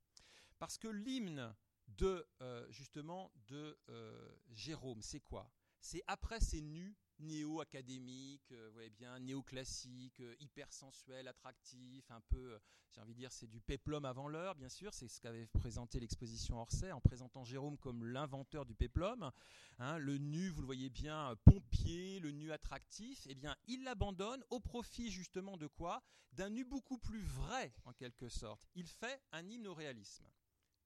[0.57, 1.55] Parce que l'hymne
[1.87, 5.51] de euh, justement de euh, Jérôme, c'est quoi?
[5.79, 12.21] C'est après ces nus néo-académique, euh, vous voyez bien, néoclassique, euh, hyper sensuel, attractif, un
[12.21, 12.59] peu, euh,
[12.91, 15.99] j'ai envie de dire, c'est du péplum avant l'heure, bien sûr, c'est ce qu'avait présenté
[15.99, 19.31] l'exposition Orsay, en présentant Jérôme comme l'inventeur du péplum.
[19.79, 24.43] Hein, le nu, vous le voyez bien, pompier, le nu attractif, eh bien, il l'abandonne
[24.49, 26.03] au profit justement de quoi?
[26.33, 28.67] D'un nu beaucoup plus vrai, en quelque sorte.
[28.75, 29.67] Il fait un hymne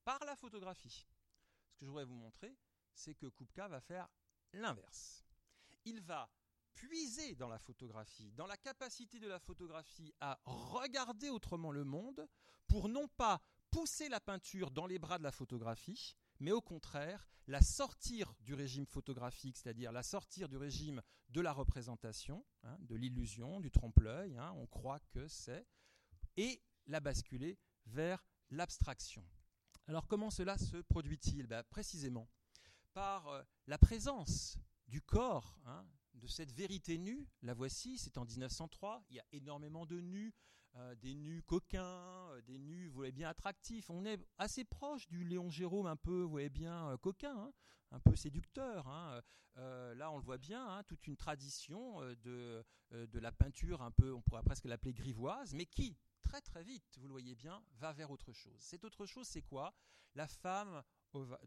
[0.03, 1.07] par la photographie.
[1.71, 2.55] Ce que je voudrais vous montrer,
[2.93, 4.07] c'est que Kupka va faire
[4.53, 5.24] l'inverse
[5.85, 6.29] il va
[6.73, 12.27] puiser dans la photographie, dans la capacité de la photographie à regarder autrement le monde,
[12.67, 17.27] pour non pas pousser la peinture dans les bras de la photographie, mais au contraire
[17.47, 22.95] la sortir du régime photographique, c'est-à-dire la sortir du régime de la représentation, hein, de
[22.95, 25.67] l'illusion, du trompe-l'œil, hein, on croit que c'est,
[26.37, 29.23] et la basculer vers l'abstraction.
[29.87, 31.45] Alors comment cela se produit-il?
[31.47, 32.27] Ben, Précisément
[32.93, 34.57] par euh, la présence
[34.87, 37.27] du corps, hein, de cette vérité nue.
[37.41, 40.33] La voici, c'est en 1903, il y a énormément de nus,
[40.75, 43.89] euh, des nus coquins, euh, des nus, vous voyez bien, attractifs.
[43.89, 47.53] On est assez proche du Léon Jérôme, un peu, vous voyez bien, coquin, hein,
[47.91, 48.87] un peu séducteur.
[48.87, 49.21] Hein.
[49.55, 54.21] là, on le voit bien, toute une tradition de, de la peinture, un peu, on
[54.21, 58.11] pourrait presque l'appeler grivoise, mais qui, très très vite, vous le voyez bien, va vers
[58.11, 58.59] autre chose.
[58.59, 59.73] Cette autre chose, c'est quoi?
[60.15, 60.83] La femme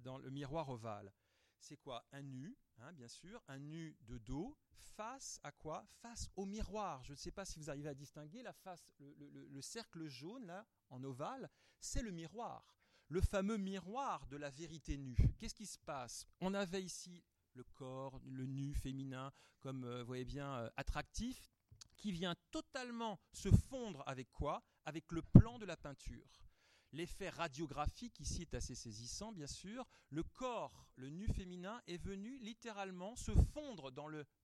[0.01, 1.13] dans le miroir ovale.
[1.61, 2.05] C'est quoi?
[2.13, 4.57] Un nu, hein, bien sûr, un nu de dos,
[4.97, 5.85] face à quoi?
[6.03, 7.03] Face au miroir.
[7.05, 10.67] Je ne sais pas si vous arrivez à distinguer la face, le, cercle jaune là,
[10.91, 11.51] en ovale,
[11.81, 12.75] c'est le miroir.
[13.09, 15.17] Le fameux miroir de la vérité nue.
[15.39, 16.27] Qu'est-ce qui se passe?
[16.41, 17.23] On avait ici
[17.55, 21.51] le corps, le nu féminin, comme euh, vous voyez bien, euh, attractif,
[21.97, 24.63] qui vient totalement se fondre avec quoi?
[24.85, 26.48] Avec le plan de la peinture.
[26.93, 29.87] L'effet radiographique ici est assez saisissant, bien sûr.
[30.11, 33.93] Le corps, le nu féminin, est venu littéralement se fondre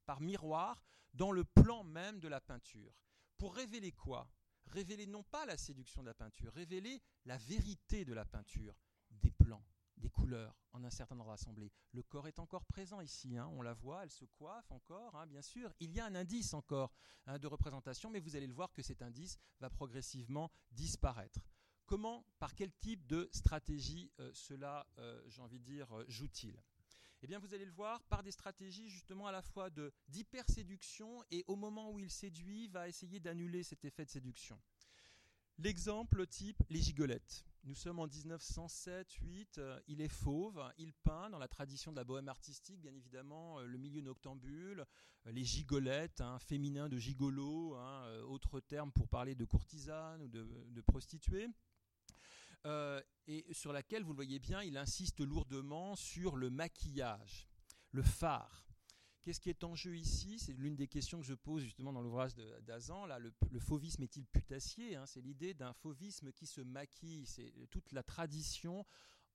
[0.05, 0.83] par miroir
[1.15, 2.95] dans le plan même de la peinture.
[3.39, 4.31] Pour révéler quoi?
[4.67, 8.75] Révéler non pas la séduction de la peinture, révéler la vérité de la peinture,
[9.11, 9.65] des plans,
[9.97, 11.71] des couleurs en un certain nombre d'assemblées.
[11.93, 15.27] Le corps est encore présent ici, hein, on la voit, elle se coiffe encore, hein,
[15.27, 15.73] bien sûr.
[15.81, 16.93] Il y a un indice encore
[17.27, 21.41] hein, de représentation, mais vous allez le voir que cet indice va progressivement disparaître.
[21.87, 26.59] Comment, par quel type de stratégie euh, cela, euh, j'ai envie de dire, euh, joue-t-il?
[27.23, 29.69] Eh bien, vous allez le voir par des stratégies justement à la fois
[30.09, 34.59] d'hyperséduction et au moment où il séduit, va essayer d'annuler cet effet de séduction.
[35.59, 37.45] L'exemple type, les gigolettes.
[37.65, 42.29] Nous sommes en 1907-8, il est fauve, il peint dans la tradition de la bohème
[42.29, 44.85] artistique, bien évidemment, le milieu noctambule,
[45.25, 50.81] les gigolettes, hein, féminin de gigolo, hein, autre terme pour parler de courtisane ou de
[50.83, 51.49] prostituée.
[52.67, 57.49] Euh, et sur laquelle, vous le voyez bien, il insiste lourdement sur le maquillage,
[57.91, 58.65] le phare.
[59.23, 60.39] Qu'est-ce qui est en jeu ici?
[60.39, 63.07] C'est l'une des questions que je pose justement dans l'ouvrage d'Azan.
[63.07, 65.07] Là, le, fauvisme est-il putassier hein?
[65.07, 67.25] C'est l'idée d'un fauvisme qui se maquille.
[67.25, 68.85] C'est toute la tradition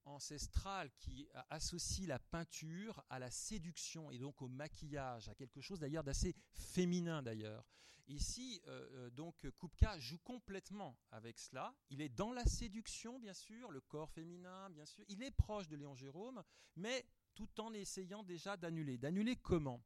[0.06, 5.80] ancestrale qui associe la peinture à la séduction et donc au maquillage, à quelque chose
[5.80, 7.66] d'ailleurs d'assez féminin d'ailleurs.
[8.10, 11.76] Ici, euh, euh, donc, Kupka joue complètement avec cela.
[11.92, 15.06] Il est dans la séduction, bien sûr, le corps féminin, bien sûr.
[15.10, 16.44] Il est proche de Léon Jérôme,
[16.76, 17.06] mais
[17.36, 18.98] tout en essayant déjà d'annuler.
[18.98, 19.84] D'annuler comment?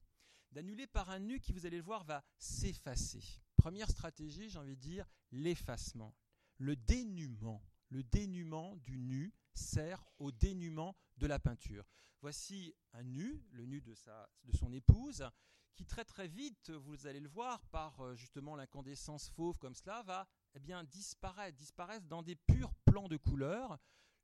[0.54, 3.24] D'annuler par un nu qui, vous allez le voir, va s'effacer.
[3.58, 6.16] Première stratégie, j'ai envie de dire, l'effacement.
[6.58, 7.62] Le dénuement.
[7.90, 11.86] Le dénuement du nu sert au dénuement de la peinture.
[12.22, 15.30] Voici un nu, le nu de, sa, de son épouse,
[15.74, 20.04] qui très très vite, vous allez le voir, par euh, justement l'incandescence fauve comme cela,
[20.04, 23.80] va eh bien, disparaître, disparaître dans des purs plans de couleurs.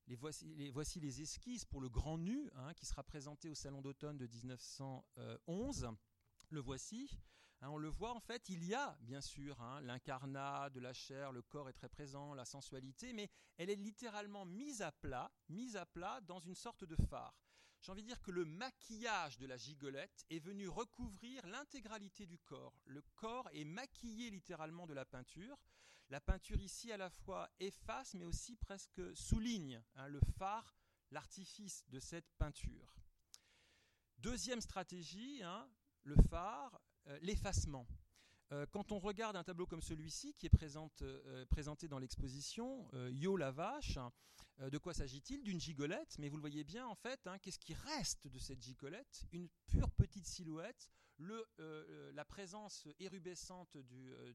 [0.08, 3.56] Les voici, les, voici les esquisses pour le grand nu, hein, qui sera présenté au
[3.56, 5.89] Salon d'automne de 1911.
[6.50, 7.10] Le voici.
[7.62, 10.93] Hein, on le voit en fait, il y a bien sûr hein, l'incarnat de la
[10.93, 15.30] chair, le corps est très présent, la sensualité, mais elle est littéralement mise à plat,
[15.50, 17.36] mise à plat dans une sorte de phare
[17.82, 22.38] j'ai envie de dire que le maquillage de la gigolette est venu recouvrir l'intégralité du
[22.38, 22.77] corps.
[22.86, 25.57] Le corps est maquillé littéralement de la peinture.
[26.09, 30.75] La peinture ici à la fois efface mais aussi presque souligne hein, le phare,
[31.11, 32.95] l'artifice de cette peinture.
[34.17, 35.69] Deuxième stratégie, hein,
[36.03, 37.88] le phare, euh, l'effacement.
[38.52, 40.52] Euh, quand on regarde un tableau comme celui-ci, qui est
[41.02, 43.97] euh, présenté dans l'exposition, Yo la vache,
[44.62, 45.43] euh, de quoi s'agit-il?
[45.43, 48.62] D'une gigolette, mais vous le voyez bien en fait, hein, qu'est-ce qui reste de cette
[48.62, 49.26] gigolette?
[49.32, 50.89] Une pure petite silhouette,
[51.60, 54.34] euh, la présence érubescente du, euh,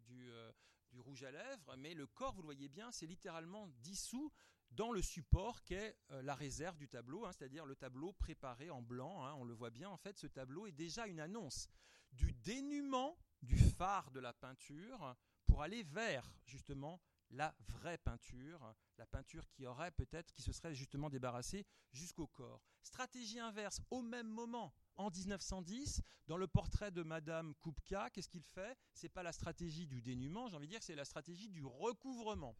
[0.93, 4.33] du, rouge à lèvres, mais le corps, vous le voyez bien, c'est littéralement dissous
[4.71, 9.25] dans le support qu'est la réserve du tableau, hein, c'est-à-dire le tableau préparé en blanc.
[9.25, 11.69] Hein, on le voit bien, en fait, ce tableau est déjà une annonce
[12.13, 15.17] du dénuement du phare de la peinture
[15.47, 20.75] pour aller vers justement la vraie peinture, la peinture qui aurait peut-être, qui se serait
[20.75, 22.63] justement débarrassée jusqu'au corps.
[22.83, 28.45] Stratégie inverse, au même moment, en 1910, dans le portrait de Madame Kupka, qu'est-ce qu'il
[28.45, 28.77] fait?
[28.93, 32.57] C'est pas la stratégie du dénuement, j'ai envie de dire, c'est la stratégie du recouvrement.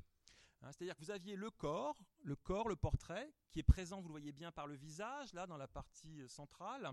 [0.63, 4.09] Hein, c'est-à-dire que vous aviez le corps, le corps, le portrait, qui est présent, vous
[4.09, 6.91] le voyez bien par le visage, là, dans la partie centrale,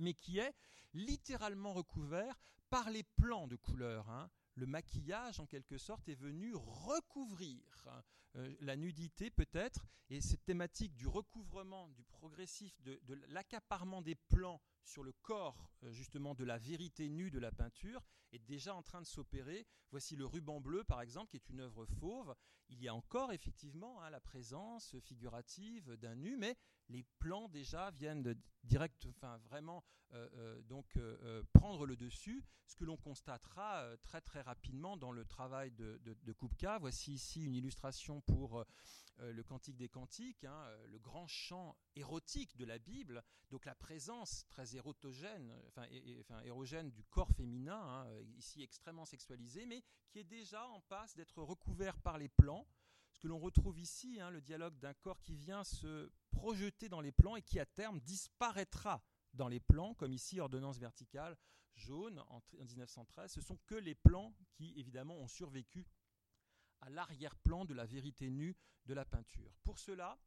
[0.00, 0.54] mais qui est
[0.94, 4.08] littéralement recouvert par les plans de couleurs.
[4.10, 4.30] Hein.
[4.54, 7.62] Le maquillage, en quelque sorte, est venu recouvrir
[8.36, 14.60] euh, la nudité, peut-être, et cette thématique du recouvrement, du progressif, de l'accaparement des plans
[14.84, 18.02] sur le corps euh, justement de la vérité nue de la peinture
[18.32, 19.66] est déjà en train de s'opérer.
[19.90, 22.34] Voici le ruban bleu par exemple qui est une œuvre fauve.
[22.68, 26.56] Il y a encore effectivement hein, la présence figurative d'un nu, mais
[26.88, 29.08] les plans déjà viennent de direct,
[29.44, 30.96] vraiment euh, euh, donc
[31.52, 32.44] prendre le dessus.
[32.66, 36.78] Ce que l'on constatera très très rapidement dans le travail de, de, Kupka.
[36.78, 38.64] Voici ici une illustration pour
[39.20, 43.74] le Cantique des Cantiques, hein, euh, le grand chant érotique de la Bible, donc la
[43.74, 45.86] présence très érotogène, enfin,
[46.44, 51.42] érogène du corps féminin, hein, ici extrêmement sexualisé, mais qui est déjà en passe d'être
[51.42, 52.66] recouvert par les plans.
[53.12, 57.00] Ce que l'on retrouve ici, hein, le dialogue d'un corps qui vient se projeter dans
[57.00, 59.04] les plans et qui à terme disparaîtra
[59.34, 61.36] dans les plans, comme ici, ordonnance verticale
[61.74, 63.32] jaune en 1913.
[63.32, 65.86] Ce sont que les plans qui, évidemment, ont survécu
[66.80, 68.56] à l'arrière-plan de la vérité nue
[68.86, 69.52] de la peinture.
[69.64, 70.18] Pour cela,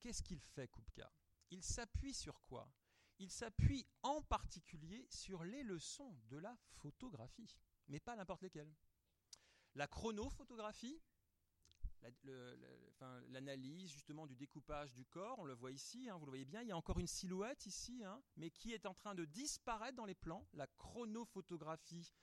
[0.00, 1.12] qu'est-ce qu'il fait Kupka
[1.50, 2.70] Il s'appuie sur quoi?
[3.18, 7.54] Il s'appuie en particulier sur les leçons de la photographie,
[7.88, 8.74] mais pas n'importe lesquelles.
[9.74, 11.00] La chronophotographie,
[13.28, 16.62] l'analyse justement du découpage du corps, on le voit ici, hein, vous le voyez bien,
[16.62, 19.96] il y a encore une silhouette ici, hein, mais qui est en train de disparaître
[19.96, 20.48] dans les plans.
[20.54, 22.14] La chronophotographie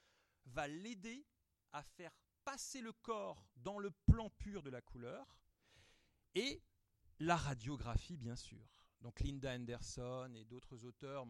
[0.46, 1.26] va l'aider
[1.74, 2.12] à faire
[2.48, 5.38] passer le corps dans le plan pur de la couleur,
[6.34, 6.64] et
[7.20, 8.66] la radiographie, bien sûr.
[9.02, 11.26] Donc Linda Anderson et d'autres auteurs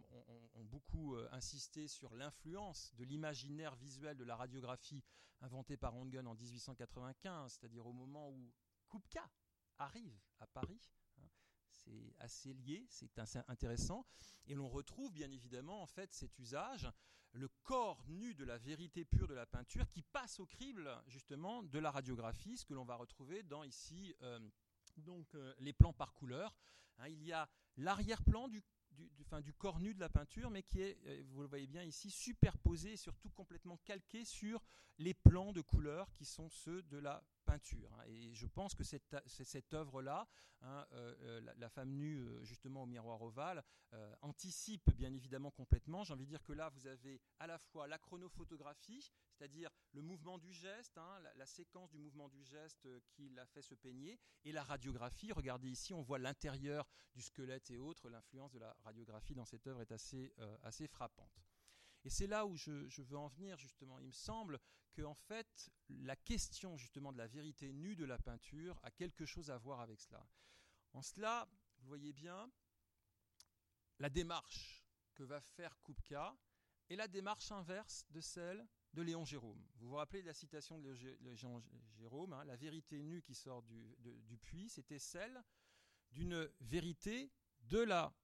[0.53, 5.03] ont, beaucoup euh, insisté sur l'influence de l'imaginaire visuel de la radiographie
[5.41, 8.53] inventée par Röntgen en 1895, c'est-à-dire au moment où
[8.87, 9.27] Kupka
[9.79, 10.79] arrive à Paris
[11.69, 14.05] c'est assez lié, c'est intéressant.
[14.45, 16.87] Et l'on retrouve bien évidemment en fait cet usage,
[17.37, 21.61] le corps nu de la vérité pure de la peinture qui passe au crible justement
[21.63, 24.39] de la radiographie, ce que l'on va retrouver dans ici euh,
[24.97, 26.55] donc euh, les plans par couleur.
[26.97, 29.11] Hein, il y a l'arrière-plan du, du,
[29.43, 32.09] du, corps nu de la peinture, mais qui est, euh, vous le voyez bien ici,
[32.09, 34.63] superposé et surtout complètement calqué sur
[34.97, 37.89] les plans de couleur qui sont ceux de la peinture.
[37.93, 38.03] Hein.
[38.07, 40.27] Et je pense que cette, œuvre-là,
[40.61, 43.63] hein, euh, euh, la, femme nue euh, justement au miroir ovale,
[44.21, 46.03] anticipe bien évidemment complètement.
[46.03, 50.01] J'ai envie de dire que là, vous avez à la fois la chronophotographie, c'est-à-dire le
[50.01, 54.19] mouvement du geste, hein, la, séquence du mouvement du geste qui l'a fait se peigner,
[54.43, 55.31] et la radiographie.
[55.31, 56.85] Regardez ici, on voit l'intérieur
[57.15, 58.09] du squelette et autres.
[58.09, 61.47] L'influence de la radiographie dans cette œuvre est assez frappante.
[62.07, 63.99] Et c'est là où je, veux en venir justement.
[63.99, 64.61] Il me semble
[64.93, 69.25] que en fait, la question justement de la vérité nue de la peinture a quelque
[69.25, 70.25] chose à voir avec cela.
[70.93, 71.49] En cela,
[71.79, 72.49] vous voyez bien,
[73.99, 74.85] la démarche
[75.15, 76.33] que va faire Kupka
[76.87, 79.61] est la démarche inverse de celle de Léon Jérôme.
[79.75, 81.35] Vous vous rappelez de la citation de Léon
[81.97, 85.43] Jérôme, hein, la vérité nue qui sort du, du puits, c'était celle
[86.11, 87.33] d'une vérité
[87.63, 88.15] de la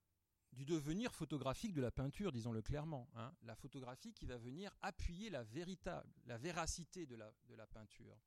[0.53, 3.09] du devenir photographique de la peinture, disons-le clairement.
[3.15, 3.33] Hein.
[3.43, 8.17] la photographie qui va venir appuyer la véritable, la véracité de la, peinture.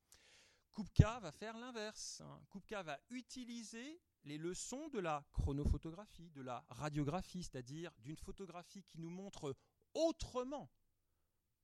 [0.75, 2.21] Kupka va faire l'inverse.
[2.21, 2.41] Hein.
[2.51, 8.99] Kupka va utiliser les leçons de la chronophotographie, de la radiographie, c'est-à-dire d'une photographie qui
[8.99, 9.55] nous montre
[9.95, 10.71] autrement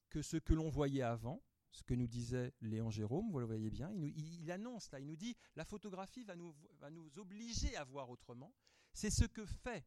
[0.09, 1.43] que ce que l'on voyait avant,
[1.73, 5.17] ce que nous disait Léon Jérôme, vous le voyez bien, il, annonce là, il nous
[5.17, 8.53] dit la photographie nous, va nous obliger à voir autrement.
[8.93, 9.85] C'est ce que fait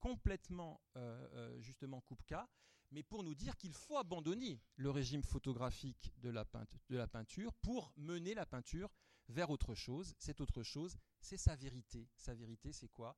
[0.00, 2.48] complètement euh, euh, justement Kupka,
[2.90, 8.34] mais pour nous dire qu'il faut abandonner le régime photographique de la, peinture pour mener
[8.34, 8.90] la peinture
[9.28, 10.14] vers autre chose.
[10.18, 12.08] Cette autre chose, c'est sa vérité.
[12.16, 13.16] Sa vérité, c'est quoi?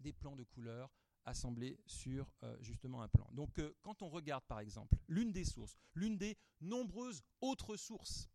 [0.00, 0.90] Des plans de couleurs
[1.24, 3.28] assemblés sur euh, justement un plan.
[3.32, 8.28] Donc quand on regarde par exemple l'une des sources, l'une des nombreuses autres sources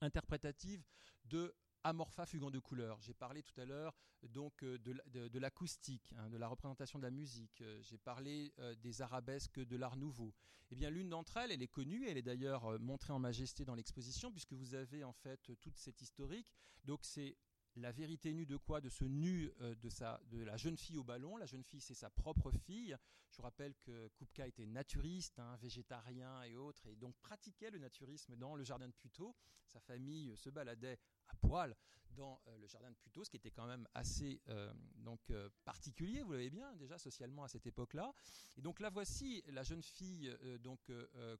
[0.00, 0.84] interprétatives
[1.24, 1.54] de
[1.84, 3.00] amorpha fugant de couleurs.
[3.00, 3.96] J'ai parlé tout à l'heure
[4.28, 7.60] donc euh, de, l'acoustique, hein, de la représentation de la musique.
[7.60, 10.32] Euh, j'ai parlé euh, des arabesques de l'art nouveau.
[10.70, 12.06] Eh bien, l'une d'entre elles, elle est connue.
[12.08, 16.00] Elle est d'ailleurs montrée en majesté dans l'exposition puisque vous avez en fait toute cette
[16.00, 16.50] historique.
[16.84, 17.36] Donc, c'est
[17.76, 18.80] la vérité nue de quoi?
[18.80, 21.36] De ce nu de, sa, de la jeune fille au ballon.
[21.36, 22.96] La jeune fille, c'est sa propre fille.
[23.30, 27.78] Je vous rappelle que Kupka était naturiste, hein, végétarien et autres, et donc pratiquait le
[27.78, 29.34] naturisme dans le jardin de Puteaux.
[29.66, 30.98] Sa famille se baladait
[31.28, 31.74] à poil
[32.10, 35.48] dans euh, le jardin de Puteaux, ce qui était quand même assez euh, donc, euh,
[35.64, 38.12] particulier, vous l'avez bien, déjà socialement à cette époque-là.
[38.56, 40.92] Et donc là, voici la jeune fille, donc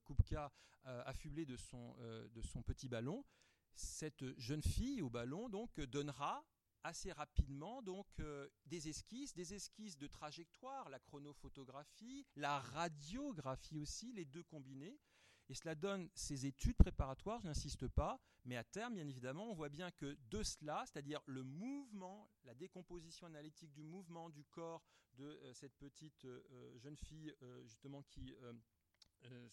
[0.05, 0.51] Kupka,
[0.85, 3.24] affublée de son, de son petit ballon.
[3.75, 6.45] Cette jeune fille au ballon donc donnera
[6.85, 14.12] assez rapidement donc euh, des esquisses, des esquisses de trajectoire, la chronophotographie, la radiographie aussi,
[14.12, 14.99] les deux combinés.
[15.49, 19.55] Et cela donne ces études préparatoires, je n'insiste pas, mais à terme, bien évidemment, on
[19.55, 24.83] voit bien que de cela, c'est-à-dire le mouvement, la décomposition analytique du mouvement du corps
[25.14, 28.35] de euh, cette petite euh, jeune fille, justement, qui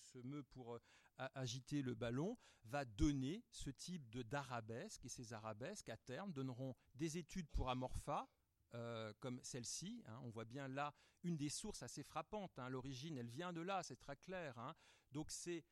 [0.01, 0.79] se meut pour
[1.17, 5.05] agiter le ballon, va donner ce type de d'arabesque.
[5.05, 8.29] Et ces arabesques, à terme, donneront des études pour amorpha,
[8.75, 10.03] euh, comme celle-ci.
[10.07, 10.19] Hein.
[10.23, 10.93] on voit bien là
[11.23, 12.57] une des sources assez frappantes.
[12.59, 12.69] Hein.
[12.69, 14.57] L'origine, elle vient de là, c'est très clair.
[14.59, 14.75] Hein.
[15.11, 15.65] Donc c'est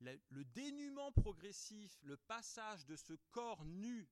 [0.00, 4.08] le, dénuement progressif, le passage de ce corps nu,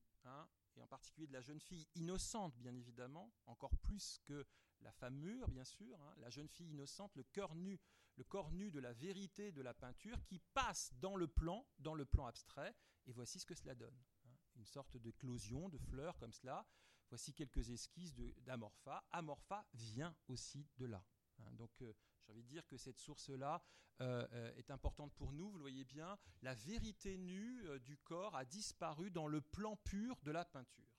[0.76, 4.46] et en particulier de la jeune fille innocente, bien évidemment, encore plus que
[4.82, 7.80] la femme mûre, bien sûr, la jeune fille innocente, le cœur nu
[8.18, 11.94] le corps nu de la vérité de la peinture qui passe dans le plan, dans
[11.94, 12.74] le plan abstrait,
[13.06, 13.96] et voici ce que cela donne.
[14.26, 14.36] Hein.
[14.56, 16.66] Une sorte de closion de fleurs comme cela.
[17.10, 19.06] Voici quelques esquisses d'Amorpha.
[19.12, 21.02] Amorpha vient aussi de là.
[21.38, 21.52] Hein.
[21.52, 23.62] Donc euh, j'ai envie de dire que cette source-là
[24.00, 25.48] euh, euh, est importante pour nous.
[25.50, 30.20] Vous le voyez bien, la vérité nue du corps a disparu dans le plan pur
[30.22, 30.90] de la peinture.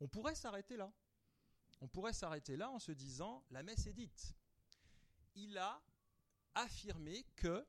[0.00, 0.92] On pourrait s'arrêter là.
[1.80, 4.36] On pourrait s'arrêter là en se disant la messe est dite
[5.34, 5.82] il a
[6.54, 7.66] affirmé que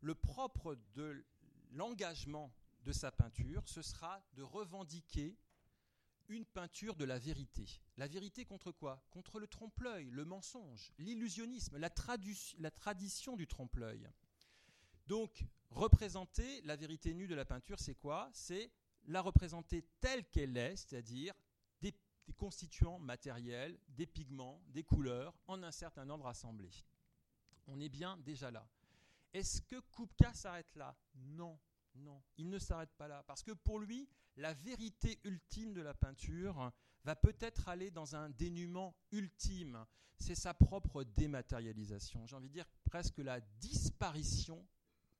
[0.00, 1.24] le propre de
[1.72, 5.36] l'engagement de sa peinture, ce sera de revendiquer
[6.28, 7.66] une peinture de la vérité.
[7.96, 9.02] La vérité contre quoi?
[9.10, 14.08] Contre le trompe-l'œil, le mensonge, l'illusionnisme, la, tradition du trompe-l'œil.
[15.06, 18.30] Donc, représenter la vérité nue de la peinture, c'est quoi?
[18.32, 18.70] C'est
[19.06, 21.34] la représenter telle qu'elle est, c'est-à-dire
[22.28, 26.68] des constituants matériels, des pigments, des couleurs, en un certain ordre assemblé.
[27.66, 28.68] On est bien déjà là.
[29.32, 30.94] Est-ce que Kupka s'arrête là?
[31.14, 31.58] Non,
[31.94, 33.22] non, il ne s'arrête pas là.
[33.26, 34.06] Parce que pour lui,
[34.36, 36.70] la vérité ultime de la peinture
[37.02, 39.86] va peut-être aller dans un dénuement ultime.
[40.18, 42.26] C'est sa propre dématérialisation.
[42.26, 44.66] J'ai envie de dire presque la disparition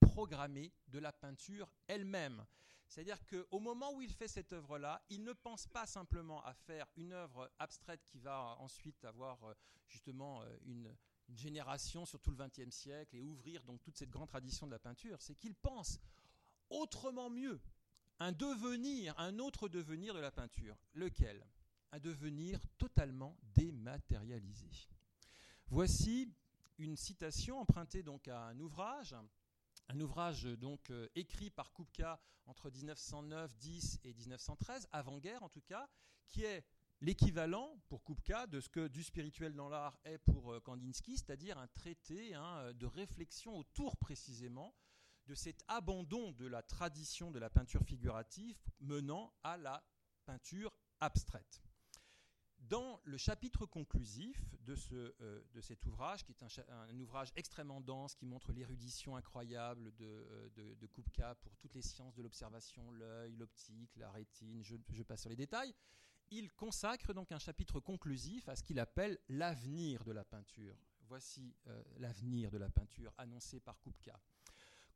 [0.00, 2.44] programmée de la peinture elle-même.
[2.88, 6.86] C'est-à-dire qu'au moment où il fait cette œuvre-là, il ne pense pas simplement à faire
[6.96, 9.54] une œuvre abstraite qui va ensuite avoir euh,
[9.86, 10.94] justement euh, une,
[11.34, 14.78] génération sur tout le XXe siècle et ouvrir donc toute cette grande tradition de la
[14.78, 16.00] peinture, c'est qu'il pense
[16.70, 17.60] autrement mieux,
[18.18, 20.76] un devenir, un autre devenir de la peinture.
[20.94, 21.46] Lequel?
[21.92, 24.70] Un devenir totalement dématérialisé.
[25.68, 26.32] Voici
[26.78, 29.14] une citation empruntée donc à un ouvrage
[29.88, 35.62] un ouvrage donc euh, écrit par Kupka entre 1909, 10 et 1913, avant-guerre en tout
[35.62, 35.88] cas,
[36.26, 36.64] qui est
[37.00, 41.58] l'équivalent pour Kupka de ce que du spirituel dans l'art est pour euh, Kandinsky, c'est-à-dire
[41.58, 44.74] un traité hein, de réflexion autour précisément
[45.26, 49.84] de cet abandon de la tradition de la peinture figurative menant à la
[50.24, 51.67] peinture abstraite.
[52.58, 58.14] Dans le chapitre conclusif de, ce, euh, cet ouvrage, qui est un, ouvrage extrêmement dense,
[58.14, 62.90] qui montre l'érudition incroyable de, euh, de, de, Kupka pour toutes les sciences de l'observation,
[62.90, 65.72] l'œil, l'optique, la rétine, je, je, passe sur les détails,
[66.30, 70.76] il consacre donc un chapitre conclusif à ce qu'il appelle l'avenir de la peinture.
[71.08, 74.20] Voici euh, l'avenir de la peinture annoncé par Kupka.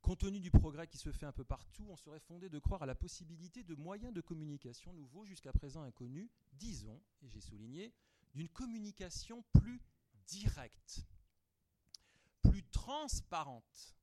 [0.03, 2.83] Compte tenu du progrès qui se fait un peu partout, on serait fondé de croire
[2.83, 7.93] à la possibilité de moyens de communication nouveaux jusqu'à présent inconnus, disons, et j'ai souligné,
[8.33, 9.81] d'une communication plus
[10.27, 11.05] directe,
[12.41, 13.95] plus transparente.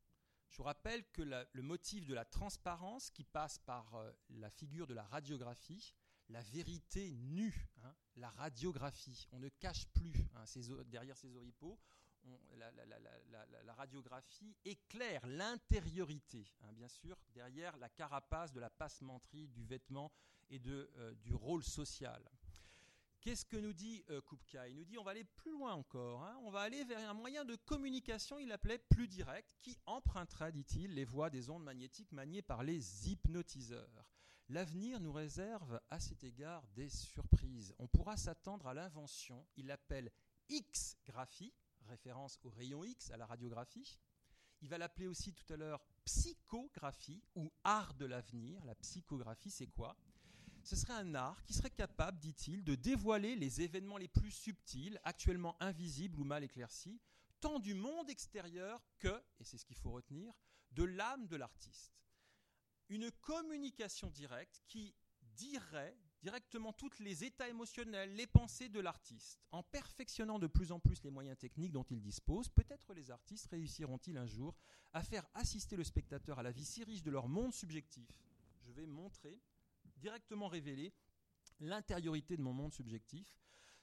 [0.49, 4.87] Je vous rappelle que le motif de la transparence qui passe par euh, la figure
[4.87, 5.95] de la radiographie,
[6.31, 10.45] la vérité nue, hein, la radiographie, on ne cache plus hein,
[10.87, 11.79] derrière ces oripeaux,
[12.57, 20.13] la, radiographie éclaire l'intériorité, hein, bien sûr, derrière la carapace de la passementerie du vêtement
[20.51, 22.23] et de, euh, du rôle social.
[23.21, 26.25] Qu'est-ce que nous dit euh, Kupka Il nous dit on va aller plus loin encore,
[26.25, 26.39] hein.
[26.43, 30.95] on va aller vers un moyen de communication, il appelait plus direct, qui empruntera, dit-il,
[30.95, 34.05] les voies des ondes magnétiques maniées par les hypnotiseurs.
[34.49, 37.75] L'avenir nous réserve à cet égard des surprises.
[37.79, 40.11] On pourra s'attendre à l'invention, il l'appelle
[40.49, 41.53] X-graphie,
[41.91, 43.99] référence au rayon X, à la radiographie.
[44.63, 48.65] Il va l'appeler aussi tout à l'heure psychographie ou art de l'avenir.
[48.65, 49.97] La psychographie, c'est quoi?
[50.63, 55.01] Ce serait un art qui serait capable, dit-il, de dévoiler les événements les plus subtils,
[55.05, 57.01] actuellement invisibles ou mal éclaircis,
[57.41, 60.35] tant du monde extérieur que, et c'est ce qu'il faut retenir,
[60.73, 61.95] de l'âme de l'artiste.
[62.89, 69.41] Une communication directe qui dirait directement tous les états émotionnels, les pensées de l'artiste.
[69.53, 73.49] En perfectionnant de plus en plus les moyens techniques dont il dispose, peut-être les artistes
[73.51, 74.57] réussiront-ils un jour
[74.93, 78.09] à faire assister le spectateur à la vie si riche de leur monde subjectif.
[78.63, 79.41] Je vais montrer,
[79.97, 80.93] directement révéler,
[81.61, 83.35] l'intériorité de mon monde subjectif,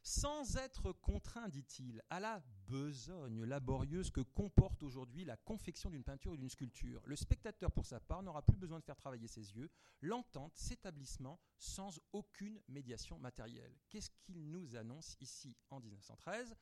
[0.08, 6.32] sans être contraint, dit-il, à la besogne laborieuse que comporte aujourd'hui la confection d'une peinture
[6.32, 7.02] ou d'une sculpture.
[7.06, 9.70] Le spectateur, pour sa part, n'aura plus besoin de faire travailler ses yeux.
[10.00, 13.76] L'entente s'établissement sans aucune médiation matérielle.
[13.90, 16.56] Qu'est-ce qu'il nous annonce ici en 1913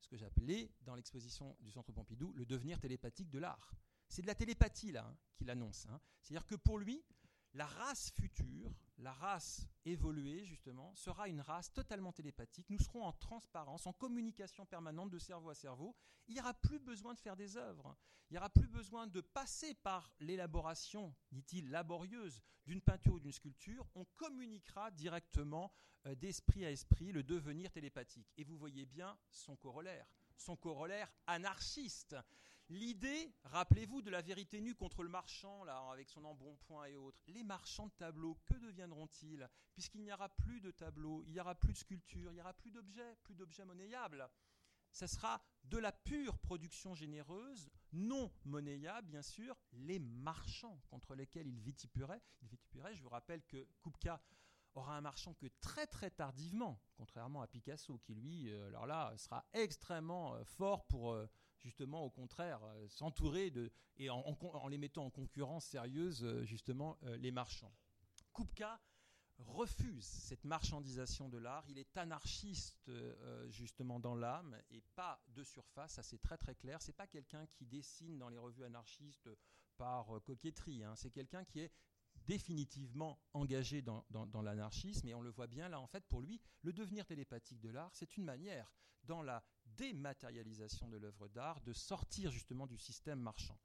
[0.00, 3.72] Ce que j'appelais, dans l'exposition du Centre Pompidou, le devenir télépathique de l'art.
[4.08, 5.86] C'est de la télépathie, là, hein, qu'il annonce.
[5.86, 6.00] Hein.
[6.22, 7.04] C'est-à-dire que pour lui,
[7.54, 12.68] la race future, la race évoluée justement, sera une race totalement télépathique.
[12.70, 15.96] Nous serons en transparence, en communication permanente de cerveau à cerveau.
[16.28, 17.96] Il n'y aura plus besoin de faire des œuvres.
[18.30, 23.32] Il n'y aura plus besoin de passer par l'élaboration, dit-il, laborieuse d'une peinture ou d'une
[23.32, 23.88] sculpture.
[23.96, 25.72] On communiquera directement
[26.06, 28.32] euh, d'esprit à esprit le devenir télépathique.
[28.36, 32.16] Et vous voyez bien son corollaire, son corollaire anarchiste.
[32.70, 37.20] L'idée, rappelez-vous de la vérité nue contre le marchand, là, avec son embonpoint et autres.
[37.26, 39.48] Les marchands de tableaux, que deviendront-ils?
[39.72, 42.54] Puisqu'il n'y aura plus de tableaux, il n'y aura plus de sculptures, il n'y aura
[42.54, 44.30] plus d'objets, plus d'objets monnayables.
[44.92, 51.48] Ce sera de la pure production généreuse, non monnayable, bien sûr, les marchands contre lesquels
[51.48, 52.22] il vitupérait.
[52.42, 52.50] Il.
[52.94, 54.22] Je vous rappelle que Kupka
[54.74, 59.12] aura un marchand que très très tardivement, contrairement à Picasso, qui lui, euh, alors là,
[59.16, 61.28] sera extrêmement euh, fort pour euh,
[61.62, 64.24] justement, au contraire, euh, s'entourer de et en,
[64.68, 67.72] les mettant en concurrence sérieuse, euh, justement, euh, les marchands.
[68.34, 68.80] Kupka
[69.38, 71.64] refuse cette marchandisation de l'art.
[71.68, 72.90] Il est anarchiste
[73.48, 75.94] justement dans l'âme et pas de surface.
[75.94, 76.82] Ça c'est très très clair.
[76.82, 79.30] C'est pas quelqu'un qui dessine dans les revues anarchistes
[79.78, 80.84] par coquetterie.
[80.84, 80.94] Hein.
[80.94, 81.72] C'est quelqu'un qui est
[82.26, 86.38] définitivement engagé dans, dans l'anarchisme et on le voit bien là en fait pour lui
[86.60, 88.70] le devenir télépathique de l'art c'est une manière
[89.04, 89.42] dans la
[89.76, 93.58] dématérialisation de l'œuvre d'art, de sortir justement du système marchand.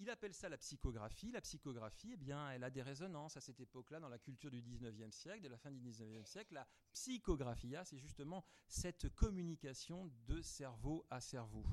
[0.00, 1.30] Il appelle ça la psychographie.
[1.30, 4.62] La psychographie, eh bien, elle a des résonances à cette époque-là dans la culture du
[4.62, 6.54] 19e siècle, de la fin du 19e siècle.
[6.54, 11.66] La psychographia, c'est justement cette communication de cerveau à cerveau.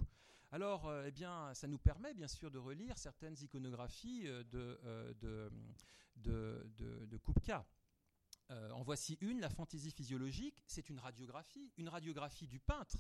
[0.52, 4.80] Alors, euh, eh bien, ça nous permet bien sûr de relire certaines iconographies euh, de,
[4.84, 5.52] euh, de,
[6.16, 7.66] de, de, Kupka.
[8.50, 12.98] en voici une, la fantaisie physiologique, c'est une radiographie, une radiographie du peintre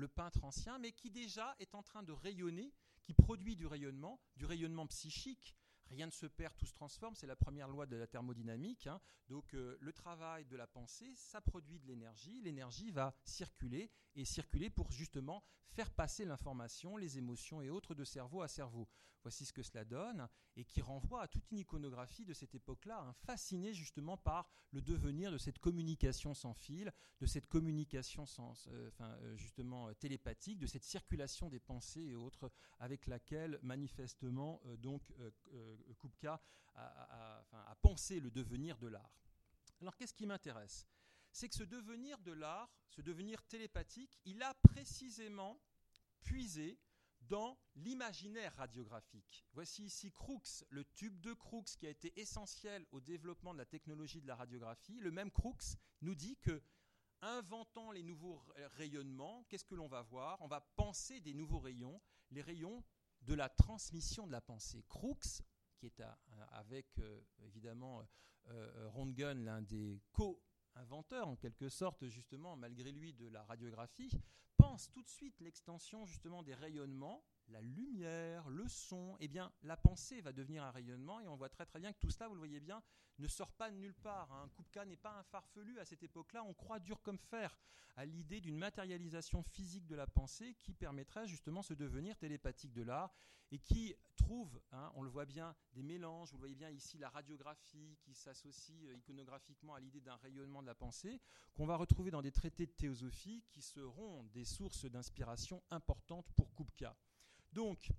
[0.00, 2.72] le peintre ancien, mais qui déjà est en train de rayonner,
[3.02, 5.54] qui produit du rayonnement, du rayonnement psychique,
[5.90, 8.86] rien ne se perd, tout se transforme, c'est la première loi de la thermodynamique.
[8.86, 9.00] Hein.
[9.28, 14.24] Donc euh, le travail de la pensée, ça produit de l'énergie, l'énergie va circuler et
[14.24, 18.88] circuler pour justement faire passer l'information, les émotions et autres de cerveau à cerveau.
[19.22, 20.28] Voici ce que cela donne
[20.60, 24.82] et qui renvoie à toute une iconographie de cette époque-là, hein, fasciné justement par le
[24.82, 30.58] devenir de cette communication sans fil, de cette communication sans, euh, enfin, euh, justement télépathique,
[30.58, 35.02] de cette circulation des pensées et autres avec laquelle manifestement donc
[35.98, 36.40] Kupka
[36.74, 39.12] a, pensé le devenir de l'art.
[39.80, 40.86] Alors qu'est-ce qui m'intéresse?
[41.32, 45.60] C'est que ce devenir de l'art, ce devenir télépathique, il a précisément
[46.22, 46.78] puisé
[47.30, 49.46] dans l'imaginaire radiographique.
[49.52, 53.64] Voici ici Crookes, le tube de Crookes qui a été essentiel au développement de la
[53.64, 54.98] technologie de la radiographie.
[54.98, 56.60] Le même Crookes nous dit que
[57.22, 60.42] inventant les nouveaux rayonnements, qu'est-ce que l'on va voir?
[60.42, 62.02] On va penser des nouveaux rayons,
[62.32, 62.82] les rayons
[63.22, 64.84] de la transmission de la pensée.
[64.88, 65.42] Crookes
[65.78, 66.02] qui est
[66.50, 68.00] avec euh, évidemment
[68.48, 70.02] euh, euh, l'un des
[70.74, 74.10] co-inventeurs en quelque sorte justement malgré lui de la radiographie,
[74.56, 79.76] pense tout de suite l'extension justement des rayonnements la lumière, le son, eh bien, la
[79.76, 82.34] pensée va devenir un rayonnement et on voit très très bien que tout cela, vous
[82.34, 82.82] le voyez bien,
[83.18, 84.32] ne sort pas de nulle part.
[84.32, 84.50] Un hein.
[84.56, 87.56] Kupka n'est pas un farfelu à cette époque-là, on croit dur comme fer
[87.96, 92.82] à l'idée d'une matérialisation physique de la pensée qui permettrait justement ce devenir télépathique de
[92.82, 93.12] l'art
[93.52, 96.98] et qui trouve, hein, on le voit bien, des mélanges, vous le voyez bien ici
[96.98, 101.20] la radiographie qui s'associe euh, iconographiquement à l'idée d'un rayonnement de la pensée,
[101.54, 106.54] qu'on va retrouver dans des traités de théosophie qui seront des sources d'inspiration importantes pour
[106.54, 106.96] Kupka.
[107.52, 107.90] Donc,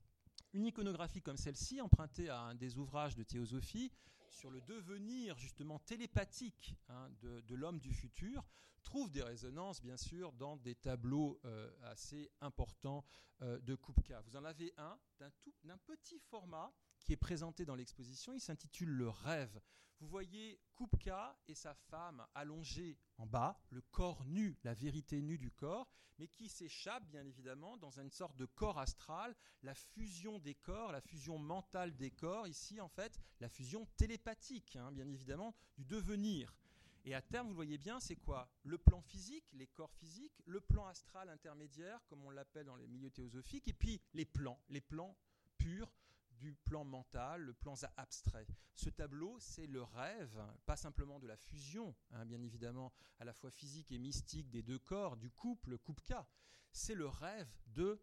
[0.53, 3.91] une iconographie comme celle-ci, empruntée à un des ouvrages de théosophie,
[4.29, 8.47] sur le devenir justement télépathique hein, de, l'homme du futur,
[8.81, 13.05] trouve des résonances bien sûr dans des tableaux euh, assez importants
[13.41, 14.21] euh, de Kupka.
[14.21, 14.97] Vous en avez un
[15.63, 16.73] d'un petit format
[17.03, 19.61] qui est présenté dans l'exposition, il s'intitule Le rêve.
[19.99, 25.37] Vous voyez Kupka et sa femme allongés en bas, le corps nu, la vérité nue
[25.37, 30.39] du corps, mais qui s'échappe bien évidemment dans une sorte de corps astral, la fusion
[30.39, 35.07] des corps, la fusion mentale des corps, ici en fait la fusion télépathique, hein, bien
[35.07, 36.55] évidemment, du devenir.
[37.05, 38.51] Et à terme, vous le voyez bien, c'est quoi?
[38.63, 42.87] Le plan physique, les corps physiques, le plan astral intermédiaire, comme on l'appelle dans les
[42.87, 45.15] milieux théosophiques, et puis les plans, les plans
[45.57, 45.91] purs
[46.41, 48.47] du plan mental, le plan abstrait.
[48.73, 53.33] Ce tableau, c'est le rêve, pas simplement de la fusion, hein, bien évidemment, à la
[53.33, 56.27] fois physique et mystique des deux corps, du couple, Kupka.
[56.71, 58.01] C'est le rêve de,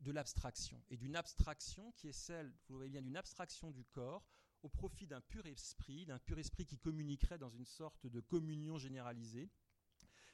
[0.00, 4.26] de l'abstraction, et d'une abstraction qui est celle, vous voyez bien, d'une abstraction du corps
[4.62, 8.76] au profit d'un pur esprit, d'un pur esprit qui communiquerait dans une sorte de communion
[8.76, 9.50] généralisée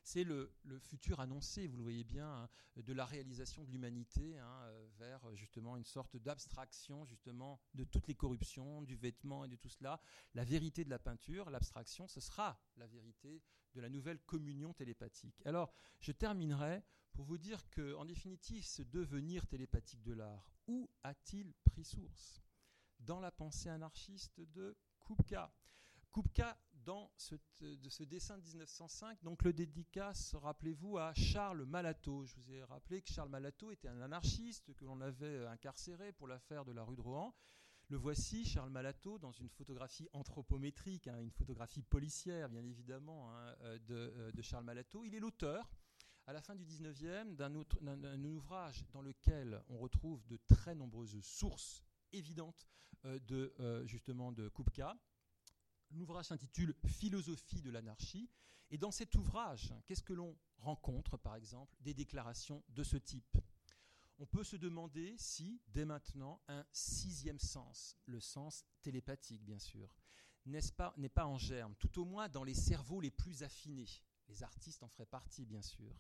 [0.07, 4.61] c'est le, futur annoncé, vous le voyez bien, hein, de la réalisation de l'humanité hein,
[4.63, 9.57] euh, vers justement une sorte d'abstraction justement de toutes les corruptions, du vêtement et de
[9.57, 10.01] tout cela.
[10.35, 13.43] La vérité de la peinture, l'abstraction, ce sera la vérité
[13.75, 15.43] de la nouvelle communion télépathique.
[15.45, 20.89] Alors, je terminerai pour vous dire que, en définitive, ce devenir télépathique de l'art, où
[21.03, 22.41] a-t-il pris source?
[23.01, 25.53] Dans la pensée anarchiste de Kupka.
[26.13, 26.57] Kupka,
[26.87, 32.25] dans ce, de ce dessin de 1905, donc le dédicace, rappelez-vous, à Charles Malato.
[32.25, 36.29] Je vous ai rappelé que Charles Malato était un anarchiste que l'on avait incarcéré pour
[36.29, 37.35] l'affaire de la rue de Rohan.
[37.89, 43.55] Le voici, Charles Malato, dans une photographie anthropométrique, hein, une photographie policière, bien évidemment, hein,
[43.63, 45.05] euh, euh, de, Charles Malato.
[45.05, 45.69] Il est l'auteur,
[46.27, 51.83] à la fin du 19e, d'un ouvrage dans lequel on retrouve de très nombreuses sources
[52.13, 52.69] évidentes
[53.07, 53.53] euh, de,
[53.87, 54.97] justement de Kupka.
[55.91, 58.29] L'ouvrage s'intitule Philosophie de l'anarchie.
[58.71, 63.39] Et dans cet ouvrage, qu'est-ce que l'on rencontre, par exemple, des déclarations de ce type?
[64.19, 69.95] On peut se demander si, dès maintenant, un sixième sens, le sens télépathique, bien sûr,
[70.47, 73.89] n'est pas, pas en germe, tout au moins dans les cerveaux les plus affinés.
[74.29, 75.95] Les artistes en feraient partie, bien sûr.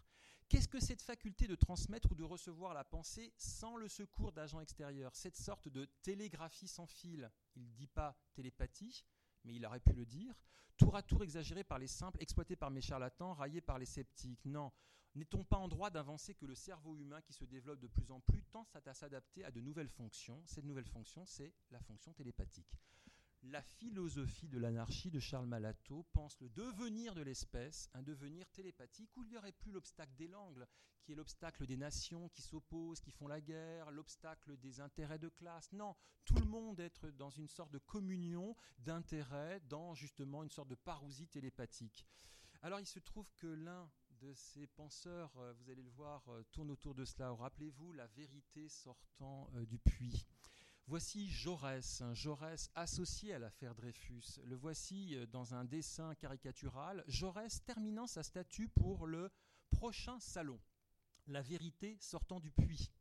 [0.49, 4.61] Qu'est-ce que cette faculté de transmettre ou de recevoir la pensée sans le secours d'agents
[4.61, 7.31] extérieurs Cette sorte de télégraphie sans fil?
[7.57, 9.05] Il ne dit pas télépathie,
[9.47, 10.35] mais il aurait pu le dire,
[10.77, 14.44] tour à tour exagéré par les simples, exploité par mes charlatans, raillé par les sceptiques.
[14.44, 14.73] Non,
[15.14, 18.20] n'est-on pas en droit d'avancer que le cerveau humain qui se développe de plus en
[18.20, 20.43] plus tend à s'adapter à de nouvelles fonctions?
[20.44, 22.77] Cette nouvelle fonction, c'est la fonction télépathique.
[23.51, 29.16] La philosophie de l'anarchie de Charles Malato pense le devenir de l'espèce, un devenir télépathique
[29.16, 30.66] où il n'y aurait plus l'obstacle des langues,
[31.05, 35.28] qui est l'obstacle des nations qui s'opposent, qui font la guerre, l'obstacle des intérêts de
[35.28, 35.70] classe.
[35.73, 35.94] Non,
[36.24, 40.74] tout le monde être dans une sorte de communion d'intérêts, dans justement une sorte de
[40.74, 42.05] parousie télépathique.
[42.62, 43.89] Alors il se trouve que l'un
[44.23, 47.31] de ces penseurs, euh, vous allez le voir, euh, tourne autour de cela.
[47.31, 50.27] Rappelez-vous la vérité sortant euh, du puits.
[50.89, 54.39] Voici Jaurès, Jaurès associé à l'affaire Dreyfus.
[54.45, 59.33] Le voici euh, dans un dessin caricatural, Jaurès terminant sa statue pour le
[59.73, 60.61] prochain salon.
[61.27, 62.93] La vérité sortant du puits.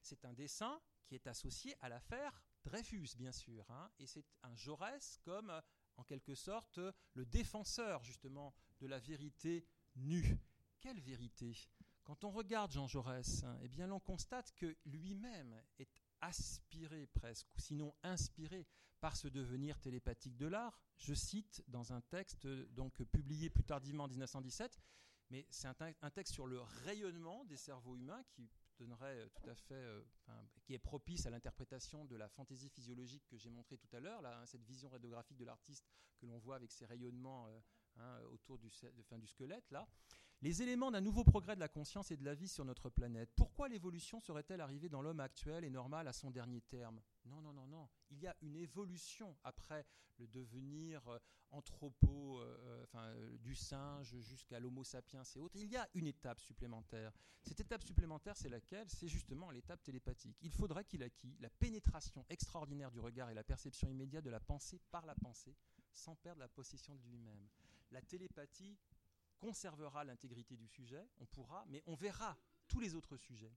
[0.00, 3.68] C'est un dessin qui est associé à l'affaire Dreyfus, bien sûr.
[3.68, 5.60] Hein, et c'est un Jaurès comme, euh,
[5.96, 6.78] en quelque sorte,
[7.14, 9.66] le défenseur, justement, de la vérité
[9.96, 10.38] nue.
[10.78, 11.56] Quelle vérité?
[12.04, 17.46] Quand on regarde Jean Jaurès, hein, eh bien, l'on constate que lui-même est aspiré presque,
[17.56, 18.66] ou sinon inspiré
[19.00, 20.78] par ce devenir télépathique de l'art.
[20.96, 24.80] Je cite dans un texte donc publié plus tardivement en 1917,
[25.30, 28.48] mais c'est un, texte sur le rayonnement des cerveaux humains qui
[28.78, 30.02] donnerait euh, tout à fait, euh,
[30.62, 34.20] qui est propice à l'interprétation de la fantaisie physiologique que j'ai montrée tout à l'heure,
[34.20, 35.86] là, hein, cette vision radiographique de l'artiste
[36.18, 37.60] que l'on voit avec ses rayonnements euh,
[37.96, 38.70] hein, autour du,
[39.18, 39.86] du squelette là
[40.42, 43.30] les éléments d'un nouveau progrès de la conscience et de la vie sur notre planète.
[43.34, 47.00] Pourquoi l'évolution serait-elle arrivée dans l'homme actuel et normal à son dernier terme?
[47.24, 47.88] Non, non, non, non.
[48.10, 49.86] Il y a une évolution après
[50.18, 51.18] le devenir euh,
[51.50, 55.56] anthropo, euh, euh, enfin, du singe jusqu'à l'homo sapiens et autres.
[55.56, 57.12] Il y a une étape supplémentaire.
[57.42, 58.88] Cette étape supplémentaire, c'est laquelle?
[58.88, 60.36] C'est justement l'étape télépathique.
[60.42, 64.40] Il faudrait qu'il acquis la pénétration extraordinaire du regard et la perception immédiate de la
[64.40, 65.56] pensée par la pensée,
[65.92, 67.48] sans perdre la possession de lui-même.
[67.90, 68.78] La télépathie
[69.38, 72.36] conservera l'intégrité du sujet, on pourra, mais on verra
[72.68, 73.54] tous les autres sujets.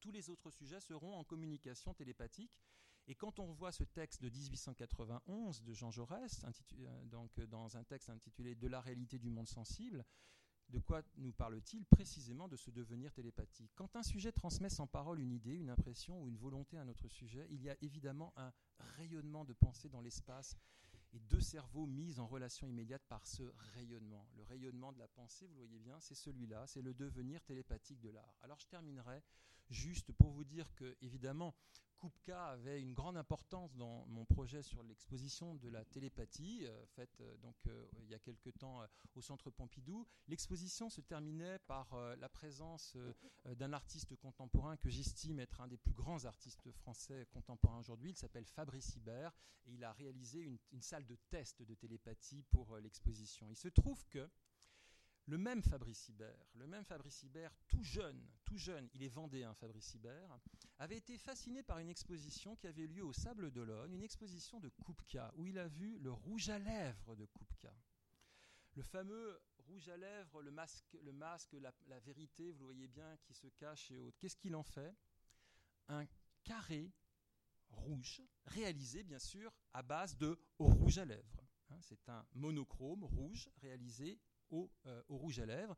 [0.00, 2.60] Tous les autres sujets seront en communication télépathique.
[3.08, 7.84] Et quand on voit ce texte de 1891 de Jean Jaurès, euh, donc dans un
[7.84, 10.04] texte intitulé De la réalité du monde sensible,
[10.68, 13.70] de quoi nous parle-t-il Précisément de ce devenir télépathique?
[13.76, 16.88] Quand un sujet transmet sans parole une idée, une impression ou une volonté à un
[16.88, 18.52] autre sujet, il y a évidemment un
[18.96, 20.56] rayonnement de pensée dans l'espace
[21.16, 23.42] et deux cerveaux mis en relation immédiate par ce
[23.74, 24.28] rayonnement.
[24.36, 28.00] Le rayonnement de la pensée, vous le voyez bien, c'est celui-là, c'est le devenir télépathique
[28.00, 28.36] de l'art.
[28.42, 29.22] Alors je terminerai
[29.70, 31.54] juste pour vous dire que, évidemment,
[31.98, 37.20] Kupka avait une grande importance dans mon projet sur l'exposition de la télépathie, euh, faite
[37.20, 38.82] euh, donc euh, il y a quelque temps
[39.14, 40.06] au Centre Pompidou.
[40.28, 42.96] L'exposition se terminait par la présence
[43.44, 48.10] d'un artiste contemporain que j'estime être un des plus grands artistes français contemporains aujourd'hui.
[48.10, 49.32] Il s'appelle Fabrice Hibert
[49.66, 53.48] et il a réalisé une, une salle de test de télépathie pour l'exposition.
[53.50, 54.28] Il se trouve que
[55.26, 57.26] le même Fabrice Hibert, le même Fabrice
[57.66, 60.38] tout jeune, tout jeune, il est vendéen Fabrice Hibert,
[60.78, 64.68] avait été fasciné par une exposition qui avait lieu au Sable d'Olonne, une exposition de
[64.68, 67.74] Kupka, où il a vu le rouge à lèvres de Kupka.
[68.74, 72.88] Le fameux rouge à lèvres, le masque, le masque la, la vérité, vous le voyez
[72.88, 74.18] bien, qui se cache et autres.
[74.18, 74.94] Qu'est-ce qu'il en fait?
[75.88, 76.06] Un
[76.44, 76.92] carré
[77.70, 81.46] rouge, réalisé bien sûr à base de rouge à lèvres.
[81.70, 84.20] Hein, c'est un monochrome rouge réalisé
[84.50, 85.76] au, euh, au, rouge à lèvres.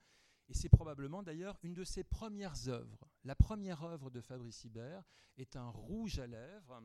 [0.48, 3.08] Et c'est probablement d'ailleurs une de ses premières œuvres.
[3.24, 5.04] La première œuvre de Fabrice Hibert
[5.36, 6.82] est un rouge à lèvres,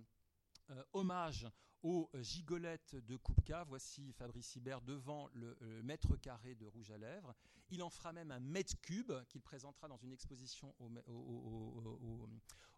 [0.70, 1.48] euh, hommage
[1.84, 3.64] aux gigolettes de Kupka.
[3.66, 7.36] Voici Fabrice Hibert devant le, mètre carré de rouge à lèvres.
[7.70, 10.74] Il en fera même un mètre cube qu'il présentera dans une exposition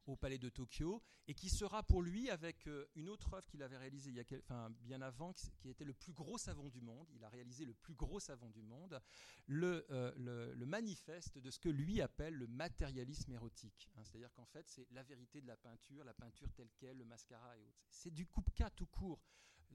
[0.07, 3.61] au, Palais de Tokyo, et qui sera pour lui, avec euh, une autre œuvre qu'il
[3.63, 7.07] avait réalisée il y a bien avant, qui était le plus gros savon du monde,
[7.13, 9.01] il a réalisé le plus gros savon du monde,
[9.47, 13.89] le, euh, le, manifeste de ce que lui appelle le matérialisme érotique.
[13.95, 17.05] Hein, C'est-à-dire qu'en fait, c'est la vérité de la peinture, la peinture telle qu'elle, le
[17.05, 17.83] mascara et autres.
[17.89, 19.21] C'est du Kupka tout court.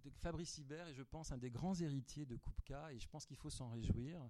[0.03, 3.27] De Fabrice Hibert est, je pense, un des grands héritiers de Kupka, et je pense
[3.27, 4.29] qu'il faut s'en réjouir.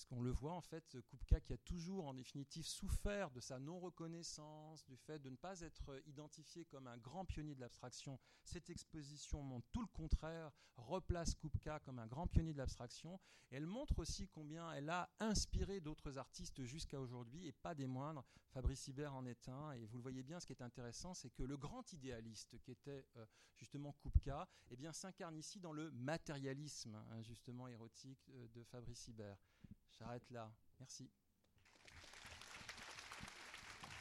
[0.00, 3.58] Parce qu'on le voit, en fait, Kupka qui a toujours, en définitive, souffert de sa
[3.58, 8.18] non-reconnaissance, du fait de ne pas être identifié comme un grand pionnier de l'abstraction.
[8.42, 13.20] Cette exposition montre tout le contraire, replace Kupka comme un grand pionnier de l'abstraction.
[13.50, 18.24] Elle montre aussi combien elle a inspiré d'autres artistes jusqu'à aujourd'hui, et pas des moindres.
[18.52, 19.72] Fabrice Hibert en est un.
[19.72, 22.70] Et vous le voyez bien, ce qui est intéressant, c'est que le grand idéaliste qui
[22.70, 28.64] était euh, justement Kupka, eh s'incarne ici dans le matérialisme, hein, justement érotique, euh, de
[28.64, 29.36] Fabrice Hibert.
[30.00, 30.50] J'arrête là.
[30.78, 31.10] Merci.